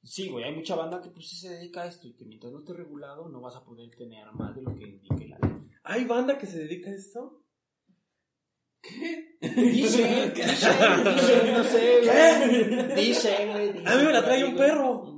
[0.04, 2.52] Sí, güey, hay mucha banda que pues sí se dedica a esto y que mientras
[2.52, 5.56] no esté regulado no vas a poder tener más de lo que indique la ley.
[5.84, 7.42] ¿Hay banda que se dedica a esto?
[9.42, 12.96] Dice, dice, dice, no sé, güey.
[12.96, 13.70] Dice, güey.
[13.86, 15.15] A mí me la trae un perro.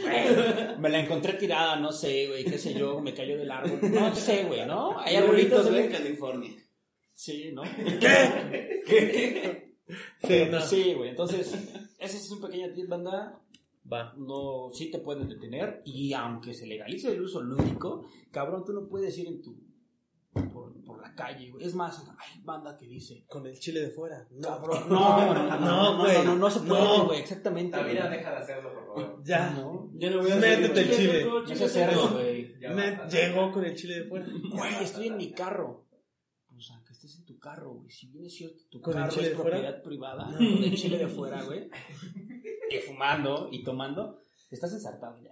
[0.00, 3.78] Güey, Me la encontré tirada, no sé, güey, qué sé yo, me cayó del árbol.
[3.92, 4.98] No sé, güey, ¿no?
[4.98, 6.02] Hay arbolitos arbolitos, en güey.
[6.02, 6.50] California.
[7.14, 7.62] Sí, ¿no?
[10.22, 10.60] Sí, no.
[10.60, 11.52] Sí, güey, entonces,
[11.98, 13.40] ese es un pequeño tip, banda.
[13.90, 14.12] Va.
[14.18, 18.86] No, sí te pueden detener y aunque se legalice el uso lúdico, cabrón, tú no
[18.86, 19.56] puedes ir en tu,
[21.22, 21.64] calle, güey.
[21.66, 24.26] Es más, hay banda que dice, Con el chile de fuera.
[24.30, 24.94] No, cabrón, no,
[25.26, 26.24] no, no, no, no, güey.
[26.24, 27.06] no, no se puede, No.
[27.06, 27.76] güey, exactamente.
[27.76, 28.10] También güey.
[28.18, 29.22] deja de hacerlo, por favor.
[29.24, 29.50] Ya.
[29.50, 31.24] No, Yo no voy a Métete el chile.
[31.24, 32.54] no se hacerlo, güey.
[33.10, 34.26] Llegó con el chile de fuera.
[34.52, 35.86] Güey, estoy en mi carro.
[36.48, 37.90] Pues aunque estés en tu carro, güey.
[37.90, 39.50] Si bien es cierto, tu ¿Con el carro es de fuera?
[39.50, 41.68] propiedad privada, con el chile de fuera, güey.
[42.70, 44.18] Y fumando y tomando,
[44.50, 45.30] estás ensartado ya.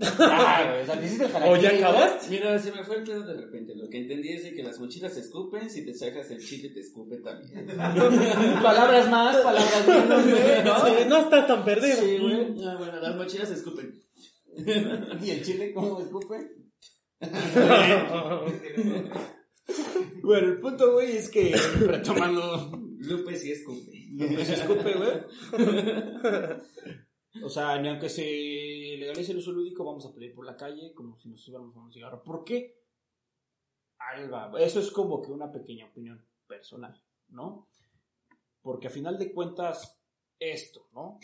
[0.00, 0.82] Güey.
[0.82, 2.30] O sea, te hiciste el ¿O jalaquín, ya acabaste?
[2.30, 3.74] Mira, se me fue el pedo de repente.
[3.74, 6.70] Lo que entendí es de que las mochilas se escupen, si te sacas el chile
[6.70, 7.66] te escupen también.
[8.62, 10.86] Palabras más, palabras menos, güey, ¿no?
[10.86, 11.96] Sí, no estás tan perdido.
[11.96, 12.64] Sí, güey.
[12.64, 13.92] Ah, bueno, las mochilas se escupen.
[15.22, 16.36] ¿Y el chile cómo escupe?
[20.22, 21.54] Bueno, el punto, güey, es que
[21.86, 23.90] retomando Lupe sí escupe.
[24.18, 25.22] que se escupe, güey.
[27.44, 28.22] O sea, ni aunque se
[28.98, 31.88] legalice el uso lúdico, vamos a pedir por la calle como si nos estuviéramos fumando
[31.88, 32.22] un cigarro.
[32.22, 32.80] ¿Por qué?
[34.32, 34.50] Va.
[34.58, 37.68] Eso es como que una pequeña opinión personal, ¿no?
[38.60, 40.00] Porque a final de cuentas,
[40.38, 41.20] esto, ¿no?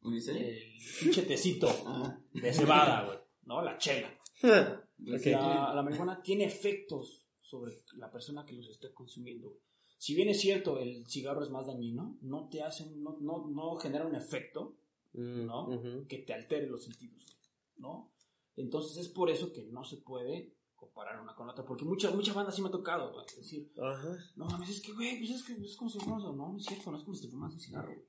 [0.00, 0.32] ¿Dice?
[0.32, 3.60] El pinche tecito Ah, de cebada, güey, ¿no?
[3.62, 4.08] La chela.
[4.40, 9.48] pues La, la marihuana tiene efectos sobre la persona que los esté consumiendo.
[9.48, 9.60] güey.
[9.98, 13.76] Si bien es cierto, el cigarro es más dañino, no te hace, no, no, no
[13.76, 14.78] genera un efecto
[15.12, 15.68] ¿No?
[15.68, 16.06] Ujú.
[16.06, 17.36] que te altere los sentidos,
[17.76, 18.12] ¿no?
[18.56, 22.32] Entonces es por eso que no se puede comparar una con otra, porque mucha, mucha
[22.32, 24.16] banda sí me ha tocado, güey, decir, Ajá.
[24.36, 26.64] no mames, es que, güey, pues es que es como si fumas, no, no es
[26.64, 28.06] cierto, no es como si te fumas un cigarro, güey.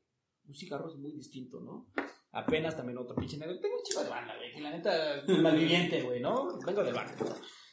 [0.47, 1.87] Un cigarro es muy distinto, ¿no?
[2.31, 3.59] Apenas también otro pinche negro.
[3.59, 6.57] Tengo un chico de banda, güey, que la neta, malviviente, güey, ¿no?
[6.65, 7.25] Vengo del barco.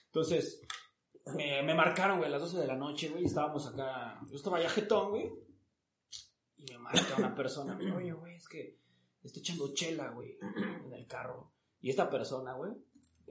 [0.07, 0.61] Entonces,
[1.37, 4.61] me, me marcaron, güey, a las 12 de la noche, güey, estábamos acá, yo estaba
[4.61, 5.31] ya jetón, güey,
[6.57, 8.79] y me marca una persona, oye, güey, es que
[9.23, 10.37] estoy echando chela, güey,
[10.85, 11.53] en el carro.
[11.81, 12.73] Y esta persona, güey,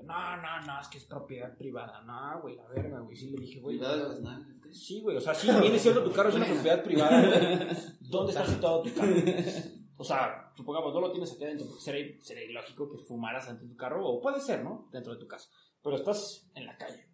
[0.03, 2.01] no, no, no, es que es propiedad privada.
[2.01, 3.15] No, güey, la verga, güey.
[3.15, 3.79] Sí le dije, güey.
[4.71, 7.77] Sí, güey, o sea, sí, viene siendo tu carro, es una propiedad privada, güey.
[8.01, 9.15] ¿Dónde está situado tu carro?
[9.97, 13.65] O sea, supongamos, no lo tienes aquí adentro, porque sería, sería ilógico que fumaras ante
[13.65, 14.87] tu carro, o puede ser, ¿no?
[14.91, 15.49] Dentro de tu casa.
[15.81, 17.07] Pero estás en la calle.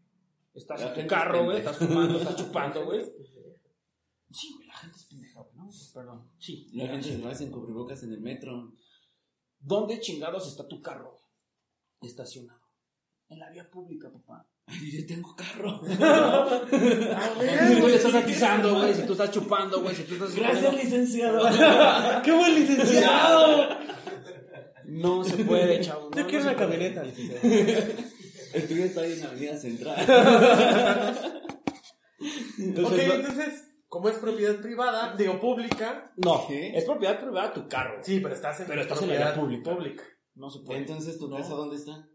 [0.53, 3.01] Estás en tu carro, güey, estás fumando, estás chupando, güey.
[4.33, 5.52] Sí, güey, la gente es pendeja, güey.
[5.93, 6.29] Perdón.
[6.39, 8.73] Sí, gente lo hace en cubrebocas en el metro.
[9.59, 11.21] ¿Dónde chingados está tu carro
[12.01, 12.61] estacionado?
[13.29, 14.47] En la vía pública, papá.
[14.65, 15.81] Ay, yo tengo carro.
[17.67, 20.35] Si tú le estás atizando, güey, si tú estás chupando, güey, si tú estás...
[20.35, 21.41] Gracias, licenciado.
[22.23, 23.77] ¡Qué buen licenciado!
[24.85, 26.11] No se puede, chavo.
[26.11, 27.41] Yo no, quiero no una camioneta, licenciado.
[28.53, 30.05] El tuyo está ahí en la avenida central.
[32.59, 36.11] Entonces, ok, no- entonces, como es propiedad privada, digo pública.
[36.17, 36.75] No, ¿Qué?
[36.75, 37.99] es propiedad privada tu carro.
[38.01, 40.03] Sí, pero estás en Pero estás en la propiedad vía pública.
[40.33, 40.79] No se puede.
[40.79, 41.37] Entonces, ¿tu No.
[41.37, 42.09] casa dónde está?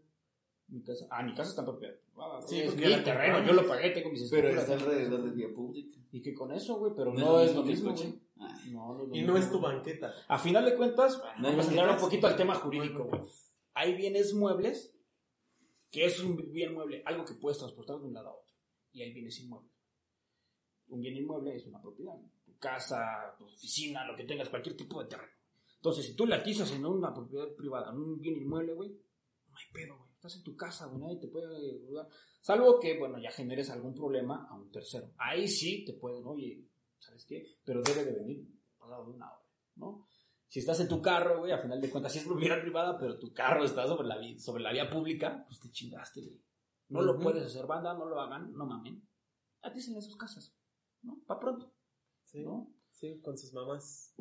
[0.67, 2.41] Mi casa, ah, mi casa está en propiedad privada.
[2.41, 3.47] Sí, Sí, es porque mi la terreno, compramos.
[3.47, 5.95] yo lo pagué, tengo mis Pero está alrededor de vía pública.
[6.11, 8.19] Y que con eso, güey, pero ¿No no, es lo mismo, güey.
[8.71, 10.13] No, no Y no es tu banqueta.
[10.27, 13.21] A final de cuentas, vamos a un poquito al tema jurídico, güey.
[13.73, 14.93] Hay bienes muebles,
[15.91, 18.53] que es un bien mueble, algo que puedes transportar de un lado a otro.
[18.91, 19.78] Y hay bienes inmuebles.
[20.89, 22.15] Un bien inmueble es una propiedad.
[22.45, 25.31] Tu casa, tu oficina, lo que tengas, cualquier tipo de terreno.
[25.75, 29.57] Entonces, si tú le atizas en una propiedad privada, en un bien inmueble, güey, no
[29.57, 30.09] hay pedo, güey.
[30.13, 32.07] Estás en tu casa, güey, nadie te puede ayudar.
[32.41, 35.11] Salvo que, bueno, ya generes algún problema a un tercero.
[35.17, 36.65] Ahí sí te pueden, oye,
[36.97, 37.45] ¿sabes qué?
[37.63, 38.45] Pero debe de venir
[38.77, 40.05] pagado de una hora, ¿no?
[40.47, 43.17] Si estás en tu carro, güey, a final de cuentas sí es propiedad privada, pero
[43.19, 46.41] tu carro está sobre la, vi- sobre la vía pública, pues te chingaste, güey.
[46.89, 49.07] No lo puedes hacer, banda, no lo hagan, no mamen.
[49.61, 50.53] Atícenle a sus casas,
[51.03, 51.19] ¿no?
[51.25, 51.73] Pa' pronto,
[52.25, 52.73] Sí, ¿no?
[52.91, 54.13] sí, con sus mamás.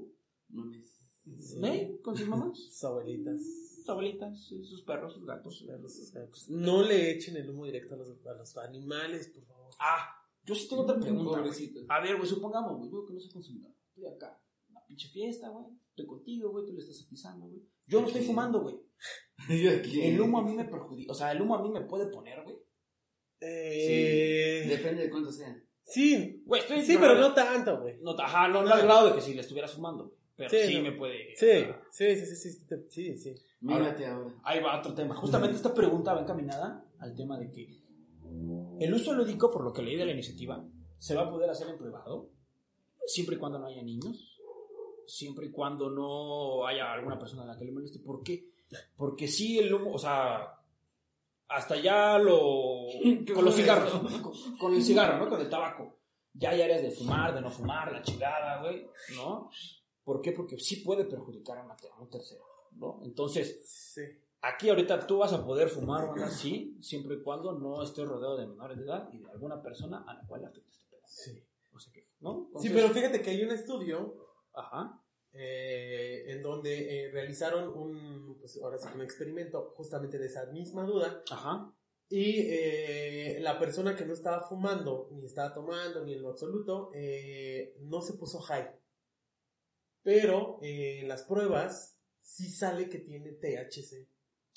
[0.48, 0.94] Mames.
[1.36, 1.60] Sí.
[1.62, 2.00] ¿Eh?
[2.02, 3.40] Con sus mamás, Sus abuelitas.
[3.76, 5.62] sus abuelitas, sus perros, sus gatos.
[5.66, 6.48] perros, sus gatos.
[6.48, 9.74] No le echen el humo directo a los, a los animales, por favor.
[9.80, 10.08] Ah,
[10.42, 11.42] yo sí tengo otra pregunta, güey.
[11.42, 11.80] Pobrecito.
[11.88, 13.72] A ver, güey, supongamos, güey, yo que no soy consumidor.
[13.88, 15.66] Estoy acá, una pinche fiesta, güey.
[15.90, 17.62] Estoy contigo, güey, tú le estás atizando, güey.
[17.86, 18.80] Yo no estoy fumando, güey.
[19.48, 21.12] El humo a mí me perjudica.
[21.12, 22.56] O sea, el humo a mí me puede poner, güey.
[23.40, 25.62] Eh, Depende de cuánto sea.
[25.88, 26.82] Sí, Güey, estoy.
[26.82, 27.96] sí, pero no tanto, güey.
[28.00, 30.16] No, ajá, no, no al grado de que si le estuvieras fumando, güey.
[30.36, 30.82] Pero sí, Sí, no.
[30.82, 31.34] me puede.
[31.36, 31.46] Sí,
[31.90, 32.50] sí, sí, sí, sí,
[32.90, 33.34] sí, sí, sí.
[33.60, 34.32] Mírate ahora.
[34.44, 35.16] Ahí va otro tema.
[35.16, 37.68] Justamente esta pregunta va encaminada al tema de que
[38.78, 40.64] el uso lúdico, por lo que leí de la iniciativa,
[40.98, 42.30] se va a poder hacer en privado.
[43.06, 44.38] siempre y cuando no haya niños,
[45.06, 47.98] siempre y cuando no haya alguna persona a la que le moleste.
[47.98, 48.44] ¿Por qué?
[48.96, 50.57] Porque sí, el humo, o sea,
[51.48, 52.86] hasta ya lo.
[53.34, 55.28] con los cigarros, con, con el cigarro, ¿no?
[55.30, 55.96] Con el tabaco.
[56.34, 58.86] Ya hay áreas de fumar, de no fumar, la chingada, güey,
[59.16, 59.50] ¿no?
[60.04, 60.32] ¿Por qué?
[60.32, 63.00] Porque sí puede perjudicar a, una ter- a un tercero, ¿no?
[63.02, 63.60] Entonces,
[63.94, 64.02] Sí.
[64.40, 68.36] Aquí ahorita tú vas a poder fumar, banda, sí, siempre y cuando no estés rodeado
[68.36, 71.00] de menores de edad y de alguna persona a la cual le afecte este pedo.
[71.04, 71.44] Sí.
[71.74, 72.48] O sea que, ¿no?
[72.60, 74.14] Sí, pero fíjate que hay un estudio
[74.54, 75.02] Ajá.
[75.32, 80.84] Eh, en donde eh, realizaron un, pues ahora sí un experimento justamente de esa misma
[80.84, 81.72] duda Ajá.
[82.08, 86.90] y eh, la persona que no estaba fumando, ni estaba tomando, ni en lo absoluto,
[87.80, 88.70] no se puso high.
[90.02, 94.08] Pero en las pruebas sí sale que tiene THC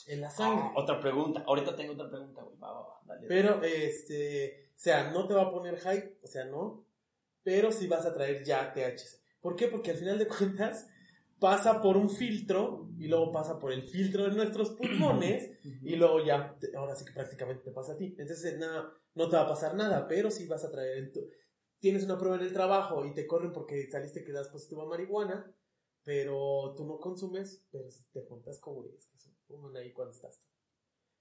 [0.08, 0.64] en la sangre.
[0.64, 1.44] Ah, otra pregunta.
[1.46, 2.58] Ahorita tengo otra pregunta, güey.
[2.58, 3.02] Va, va, va.
[3.06, 3.28] Dale.
[3.28, 6.86] Pero, este, o sea, no te va a poner high, o sea, no,
[7.44, 9.21] pero sí vas a traer ya THC.
[9.42, 9.68] ¿Por qué?
[9.68, 10.88] Porque al final de cuentas
[11.40, 16.24] pasa por un filtro y luego pasa por el filtro de nuestros pulmones y luego
[16.24, 18.16] ya, te- ahora sí que prácticamente te pasa a ti.
[18.18, 21.28] Entonces, nada, no te va a pasar nada, pero sí vas a traer, en tu-
[21.80, 24.90] tienes una prueba en el trabajo y te corren porque saliste que das positivo a
[24.90, 25.52] marihuana,
[26.04, 30.40] pero tú no consumes, pero te juntas con güeyes que se fuman ahí cuando estás.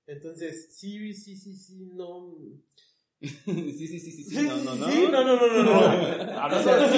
[0.06, 2.34] Entonces, sí, sí, sí, sí, no.
[3.20, 4.86] Sí, sí, sí, sí, sí, Sí, no, no, no.
[4.88, 6.56] sí, no, no, no, no, no.
[6.56, 6.90] O sea, de-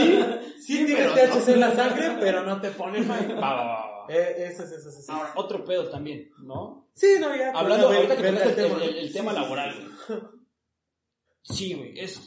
[0.54, 3.28] sí, sí tienes THC en la sangre, pero no te pone high.
[3.34, 4.06] Va, va, va, va.
[4.08, 5.08] Eh, eso es, eso es, eso es.
[5.10, 6.90] Ahora, otro pedo también, ¿no?
[6.94, 7.50] Sí, no, ya.
[7.52, 8.84] Hablando pues, ahorita que el, tema.
[8.84, 9.74] el- el tema laboral,
[10.08, 10.20] güey.
[11.42, 12.20] Sí, güey, es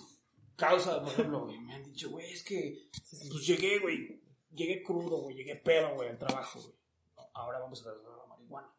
[0.56, 2.90] causa, por ejemplo, güey, me han dicho, güey, es que
[3.32, 4.22] pues llegué, güey,
[4.54, 6.74] llegué crudo, güey, llegué pedo, güey, al trabajo, güey.
[7.34, 8.74] Ahora vamos a dar la marihuana.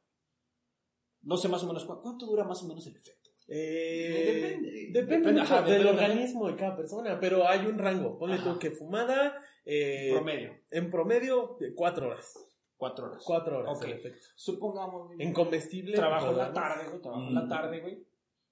[1.22, 3.15] No sé más o menos cu- cuánto dura más o menos el efecto.
[3.48, 4.70] Eh, Depende.
[4.70, 8.18] Depende, Depende, mucho ajá, del organismo de cada persona, pero hay un rango.
[8.18, 12.34] Ponle tú que fumada, eh, Promedio, en promedio, de cuatro horas.
[12.76, 13.22] cuatro horas.
[13.24, 13.84] Cuatro horas, Ok.
[13.84, 14.26] en efecto.
[14.34, 15.94] Supongamos, güey, En comestible.
[15.96, 18.06] trabajo en la podamos- tarde, güey, trabajo en la tarde, güey.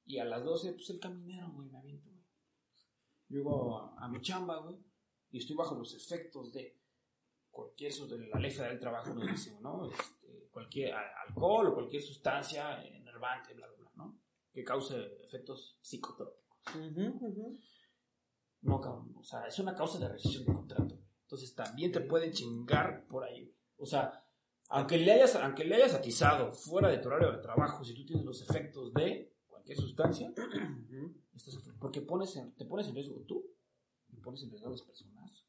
[0.06, 2.22] Y a las 12, pues el caminero, güey, me aviento, güey.
[3.28, 4.76] Llego a, a mi chamba, güey,
[5.30, 6.76] y estoy bajo los efectos de
[7.50, 9.90] cualquier, su- de la ley federal del trabajo, nos dice, ¿no?
[9.90, 10.94] Este, cualquier
[11.26, 13.83] alcohol o cualquier sustancia enervante, bla, bla, bla, ¿no?
[14.54, 16.58] Que cause efectos psicotrópicos.
[16.76, 17.58] Ujú, ujú.
[18.62, 20.98] No, cabrón, o sea, es una causa de rescisión de contrato.
[21.22, 23.52] Entonces también te pueden chingar por ahí.
[23.76, 24.24] O sea,
[24.68, 28.06] aunque le hayas, aunque le hayas atizado fuera de tu horario de trabajo, si tú
[28.06, 30.32] tienes los efectos de cualquier sustancia,
[31.34, 31.78] estás afectado.
[31.80, 33.44] porque pones en- te pones en riesgo tú
[34.12, 35.44] y pones en riesgo a las personas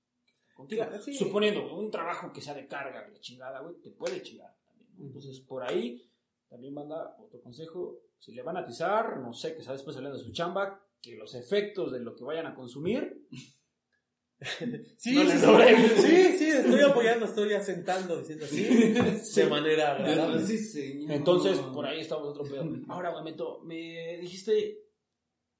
[0.55, 0.83] contigo.
[0.83, 1.13] Claro, sí.
[1.13, 4.89] Suponiendo un trabajo que sea de carga, de chingada, güey, te puede chingar también.
[4.97, 5.05] ¿no?
[5.05, 6.11] Entonces, por ahí
[6.49, 7.99] también manda otro consejo.
[8.19, 11.15] Si le van a atizar, no sé, que sea después saliendo de su chamba, que
[11.15, 13.27] los efectos de lo que vayan a consumir
[14.97, 18.63] Sí, No sí, sí, estoy apoyando, estoy asentando, diciendo así,
[19.41, 20.45] de manera agradable.
[20.45, 21.11] Sí, señor.
[21.13, 22.69] Entonces, por ahí estamos otro pedo.
[22.89, 24.81] Ahora, güey, Meto, me dijiste.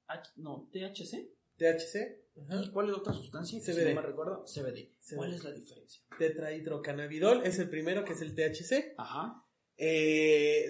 [0.07, 1.31] H- no, THC.
[1.57, 2.63] THC, ajá.
[2.65, 3.59] ¿Y cuál es la otra sustancia?
[3.61, 3.73] CBD.
[3.87, 4.91] Si no me recuerdo, CBD.
[5.15, 5.35] ¿Cuál CBD.
[5.37, 6.01] es la diferencia?
[6.19, 8.93] tetrahidrocannabidol es el primero, que es el THC.
[8.97, 9.41] Ajá,
[9.77, 10.65] Eh,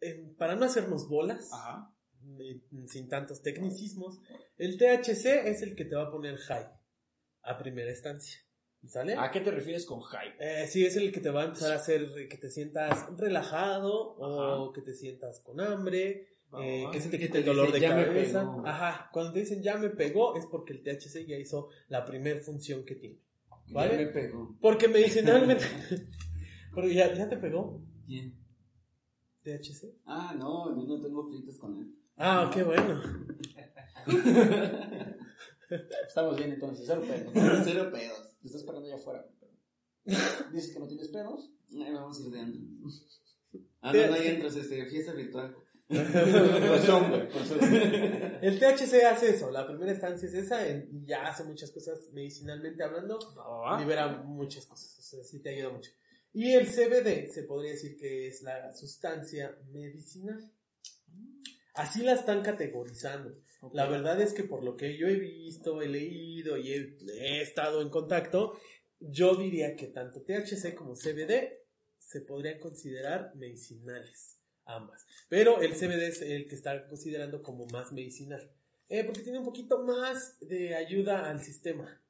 [0.00, 1.92] eh, para no hacernos bolas, ajá.
[2.38, 4.20] eh, sin tantos tecnicismos,
[4.58, 6.66] el THC es el que te va a poner high
[7.42, 8.38] a primera instancia.
[8.86, 9.14] ¿Sale?
[9.14, 10.36] ¿A qué te refieres con hype?
[10.40, 13.92] Eh, sí, es el que te va a empezar a hacer que te sientas relajado
[14.16, 16.28] o que te sientas con hambre,
[16.62, 18.40] eh, Ah, que se te quite te el dolor de "Ya cabeza.
[18.40, 18.66] pegó".
[18.66, 22.40] Ajá, cuando te dicen ya me pegó es porque el THC ya hizo la primera
[22.40, 23.18] función que tiene.
[23.66, 23.96] Ya ¿Vale?
[23.98, 24.56] me pegó.
[24.62, 25.64] Porque medicinalmente...
[26.74, 28.34] porque ya, ya te pegó ¿Quién?
[29.42, 30.00] THC.
[30.06, 31.94] Ah, no, yo no tengo pleitos con él.
[32.16, 33.02] Ah, qué bueno.
[36.06, 37.32] Estamos bien entonces, cero pedos.
[37.64, 38.36] Cero pedos.
[38.40, 39.26] Te estás parando allá afuera.
[40.52, 41.50] Dices que no tienes pedos.
[41.72, 42.60] Ahí vamos a ir de antro.
[43.82, 45.54] Ah, no, no hay entros, este, fiesta virtual.
[45.90, 46.86] Pues
[47.32, 47.50] pues.
[48.42, 50.60] El THC hace eso, la primera instancia es esa,
[51.04, 53.18] ya hace muchas cosas medicinalmente hablando,
[53.66, 55.90] Ah, libera muchas cosas, o sea, sí te ayuda mucho.
[56.32, 60.50] Y el CBD se podría decir que es la sustancia medicinal.
[61.74, 63.36] Así la están categorizando.
[63.72, 67.42] La verdad es que por lo que yo he visto, he leído y he, he
[67.42, 68.58] estado en contacto,
[68.98, 71.60] yo diría que tanto THC como CBD
[71.98, 75.06] se podrían considerar medicinales, ambas.
[75.28, 78.50] Pero el CBD es el que está considerando como más medicinal,
[78.88, 82.02] eh, porque tiene un poquito más de ayuda al sistema.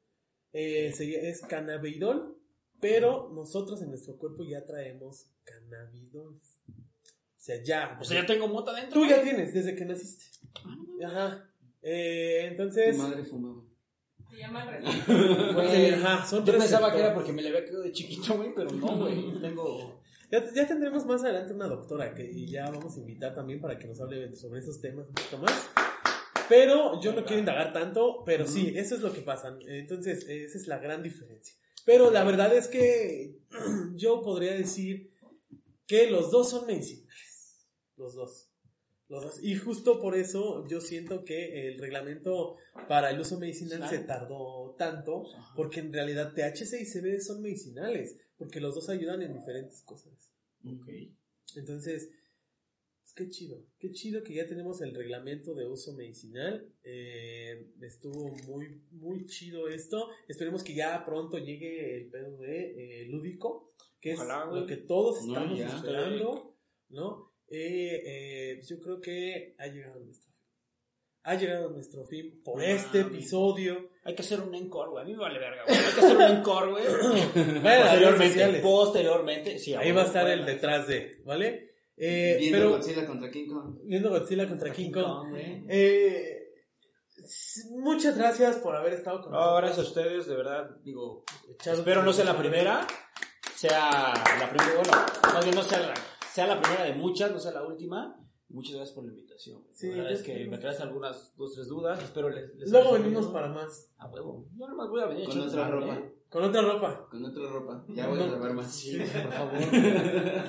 [0.52, 2.39] Eh, es cannabidol,
[2.80, 6.34] pero nosotros en nuestro cuerpo ya traemos cannabidol.
[6.36, 7.98] O sea, ya.
[8.00, 9.00] O sea, ya tengo mota dentro.
[9.00, 10.24] Tú ya tienes desde que naciste.
[11.04, 11.50] Ajá.
[11.82, 12.96] Eh, Tu entonces.
[12.98, 13.62] madre fumaba.
[14.30, 14.78] Se llama.
[15.54, 18.54] Güey, Ajá, son yo pensaba que era porque me le había quedado de chiquito, güey,
[18.54, 19.32] pero no, güey.
[19.40, 20.00] Tengo.
[20.30, 23.76] Ya, ya tendremos más adelante una doctora que y ya vamos a invitar también para
[23.78, 25.70] que nos hable sobre esos temas un poquito más.
[26.48, 29.56] Pero yo no quiero indagar tanto, pero sí, eso es lo que pasa.
[29.66, 31.54] Entonces, esa es la gran diferencia.
[31.84, 33.38] Pero la verdad es que
[33.94, 35.10] yo podría decir
[35.86, 37.66] que los dos son medicinales.
[37.96, 38.48] Los dos.
[39.08, 39.42] Los dos.
[39.42, 42.56] Y justo por eso yo siento que el reglamento
[42.88, 45.24] para el uso medicinal se tardó tanto,
[45.56, 50.30] porque en realidad THC y CBD son medicinales, porque los dos ayudan en diferentes cosas.
[50.64, 50.88] Ok.
[51.56, 52.10] Entonces,
[53.14, 56.72] qué chido, qué chido que ya tenemos el reglamento de uso medicinal.
[56.82, 60.08] Eh, estuvo muy, muy chido esto.
[60.28, 64.60] Esperemos que ya pronto llegue el pedo de eh, lúdico, que Ojalá, es güey.
[64.62, 65.76] lo que todos No, estamos ya.
[65.76, 66.56] esperando,
[66.88, 67.32] ¿no?
[67.48, 70.40] Eh, eh, yo creo que ha llegado nuestro fin.
[71.22, 73.90] Ha llegado nuestro fin por este episodio.
[74.04, 75.02] Hay que hacer un encore, güey.
[75.04, 75.76] A mí me vale verga, güey.
[75.76, 76.84] Hay que hacer un encore, güey.
[77.62, 78.60] Posteriormente.
[78.62, 79.58] Posteriormente.
[79.58, 81.69] Sí, Ahí va a estar el detrás de, ¿vale?
[82.02, 83.78] Eh, Viendo pero Godzilla contra King Kong.
[83.84, 85.34] viendo Godzilla contra King Kong.
[85.36, 86.48] Eh,
[87.18, 90.70] s- muchas gracias por haber estado con No, gracias a ustedes, de verdad.
[90.82, 91.24] Digo,
[91.62, 92.86] espero no sea la primera.
[93.54, 94.92] Sea la primera, bueno,
[95.34, 95.94] más bien no sea la,
[96.32, 98.16] sea la primera de muchas, no sea la última.
[98.48, 99.62] Muchas gracias por la invitación.
[99.72, 102.02] Sí, la verdad es que me traes algunas dos, tres dudas.
[102.02, 102.54] Espero les.
[102.56, 103.92] les Luego venimos para más.
[103.98, 104.46] A huevo.
[104.56, 106.02] Yo nomás voy a venir Con desmadre, ropa.
[106.30, 106.32] ¿Eh?
[106.32, 107.08] Con otra ropa.
[107.10, 107.84] Con otra ropa.
[107.88, 108.72] Ya voy a grabar más.
[108.74, 109.52] Sí, por favor.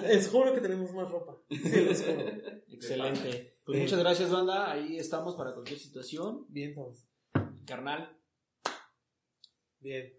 [0.04, 1.38] Les juro que tenemos más ropa.
[1.50, 2.20] Sí, les juro.
[2.70, 3.58] Excelente.
[3.66, 3.82] Pues Eh.
[3.84, 4.72] muchas gracias, banda.
[4.72, 6.46] Ahí estamos para cualquier situación.
[6.50, 7.08] Bien, Thomas.
[7.66, 8.18] Carnal.
[9.80, 10.14] Bien.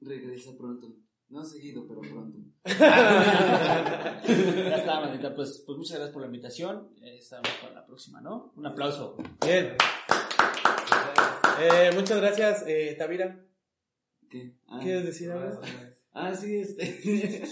[0.00, 0.96] Regresa pronto.
[1.28, 2.38] No seguido, pero pronto.
[2.64, 4.20] ya
[4.76, 5.34] está, bandita.
[5.34, 6.90] Pues, pues muchas gracias por la invitación.
[7.00, 8.52] Eh, Estamos para la próxima, ¿no?
[8.56, 9.16] Un aplauso.
[9.44, 9.76] Bien.
[11.60, 13.40] Eh, muchas gracias, eh, Tavira.
[14.34, 14.52] ¿Qué?
[14.66, 14.80] Ah.
[14.82, 15.60] ¿Quieres decir algo?
[16.12, 16.82] Ah, sí, este.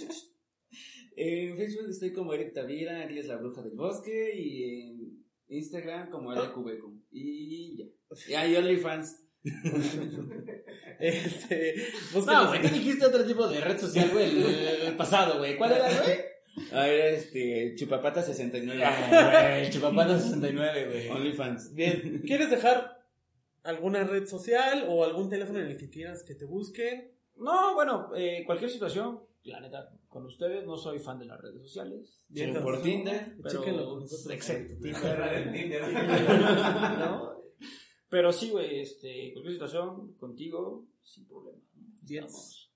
[1.16, 6.10] en Facebook estoy como Eric Tavira, Ariel es la bruja del bosque, y en Instagram
[6.10, 6.92] como Eric Cubeco.
[7.12, 7.84] Y ya.
[8.28, 9.18] Y hay OnlyFans.
[10.98, 11.74] Este,
[12.12, 15.56] No, búsquenos güey, tú dijiste otro tipo de red social, güey, el, el pasado, güey.
[15.56, 16.16] ¿Cuál era, güey?
[16.70, 17.74] Ah, era este.
[17.76, 18.84] Chupapata 69.
[18.84, 21.08] Ah, güey, Chupapata 69, güey.
[21.08, 21.74] OnlyFans.
[21.74, 22.22] Bien.
[22.24, 23.01] ¿Quieres dejar
[23.62, 27.12] alguna red social o algún teléfono en el que quieras que te busquen?
[27.36, 31.62] No, bueno, eh, cualquier situación, la neta, con ustedes, no soy fan de las redes
[31.62, 32.24] sociales.
[32.28, 33.36] Bien, Solo por Tinder.
[33.42, 35.82] Pero, exacto, Tinder.
[36.98, 37.42] ¿no?
[38.08, 41.58] Pero sí, güey, este, cualquier situación contigo, sin problema.
[42.02, 42.26] Bien,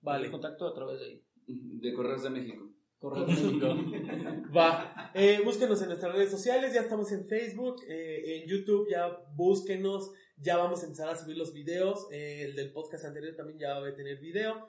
[0.00, 0.26] vale.
[0.26, 2.70] en contacto a través de De Correos de México.
[2.98, 4.50] correo electrónico.
[4.56, 5.10] Va.
[5.14, 10.10] Eh, búsquenos en nuestras redes sociales, ya estamos en Facebook, eh, en YouTube, ya búsquenos,
[10.36, 12.06] ya vamos a empezar a subir los videos.
[12.12, 14.66] eh, el del podcast anterior también ya va a tener video,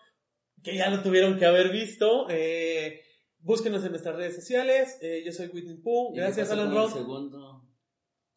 [0.63, 2.28] que ya lo tuvieron que haber visto.
[2.30, 3.01] eh,
[3.39, 4.97] búsquenos en nuestras redes sociales.
[5.01, 6.11] eh, yo soy Whitney Pooh.
[6.11, 6.93] ¿Y qué Gracias, Alan el Rod.
[6.93, 7.63] segundo.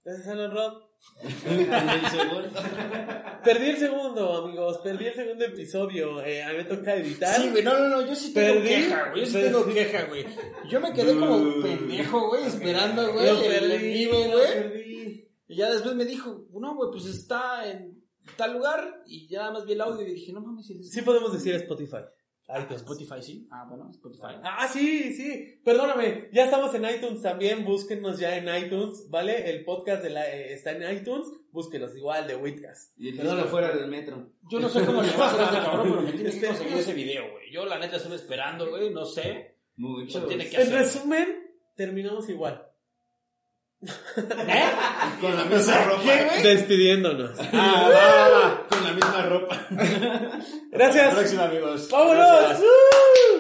[0.04, 0.82] Gracias, Alan Rod.
[1.22, 2.50] el.
[3.44, 4.78] Perdí el segundo, amigos.
[4.78, 6.22] Perdí el segundo episodio.
[6.22, 7.40] Eh, a mí me toca editar.
[7.40, 8.68] Sí, güey, no, no, no, yo sí tengo Perdí.
[8.68, 9.46] queja, güey, yo sí Perdí.
[9.48, 10.26] tengo queja, güey.
[10.68, 14.79] Yo me quedé como pendejo, güey, esperando, güey, Lo el perdí, vivo, güey.
[15.50, 18.02] Y ya después me dijo, no, güey, pues está en
[18.36, 19.02] tal lugar.
[19.06, 21.54] Y ya nada más vi el audio y dije, no mames, si Sí podemos decir
[21.56, 21.98] Spotify.
[22.48, 22.82] iTunes.
[22.82, 23.48] Spotify, sí.
[23.50, 24.34] Ah, bueno, Spotify.
[24.44, 25.60] Ah, sí, sí.
[25.64, 26.28] Perdóname.
[26.32, 27.64] Ya estamos en iTunes también.
[27.64, 29.50] Búsquenos ya en iTunes, ¿vale?
[29.50, 31.26] El podcast de la, eh, está en iTunes.
[31.52, 32.92] Búsquenos igual de Witcast.
[32.98, 33.36] Y el Perdón.
[33.36, 34.30] disco fuera del metro.
[34.48, 36.76] Yo no sé cómo le va a hacer este cabrón, pero me tiene que conseguir
[36.76, 37.52] ese video, güey.
[37.52, 39.56] Yo la neta estuve esperando, güey, no sé.
[39.76, 40.26] Mucho.
[40.26, 40.74] Tiene que En hacer.
[40.74, 42.66] resumen, terminamos igual.
[43.82, 44.64] ¿Eh?
[45.20, 46.02] Con la misma ropa.
[46.42, 47.38] Despidiéndonos.
[47.52, 48.66] Ah, va, va, va.
[48.68, 49.66] Con la misma ropa.
[50.70, 51.14] Gracias.
[51.14, 51.88] Próxima, amigos.
[51.90, 52.40] ¡Vámonos!
[52.40, 52.60] Gracias.
[52.60, 53.39] ¡Uh!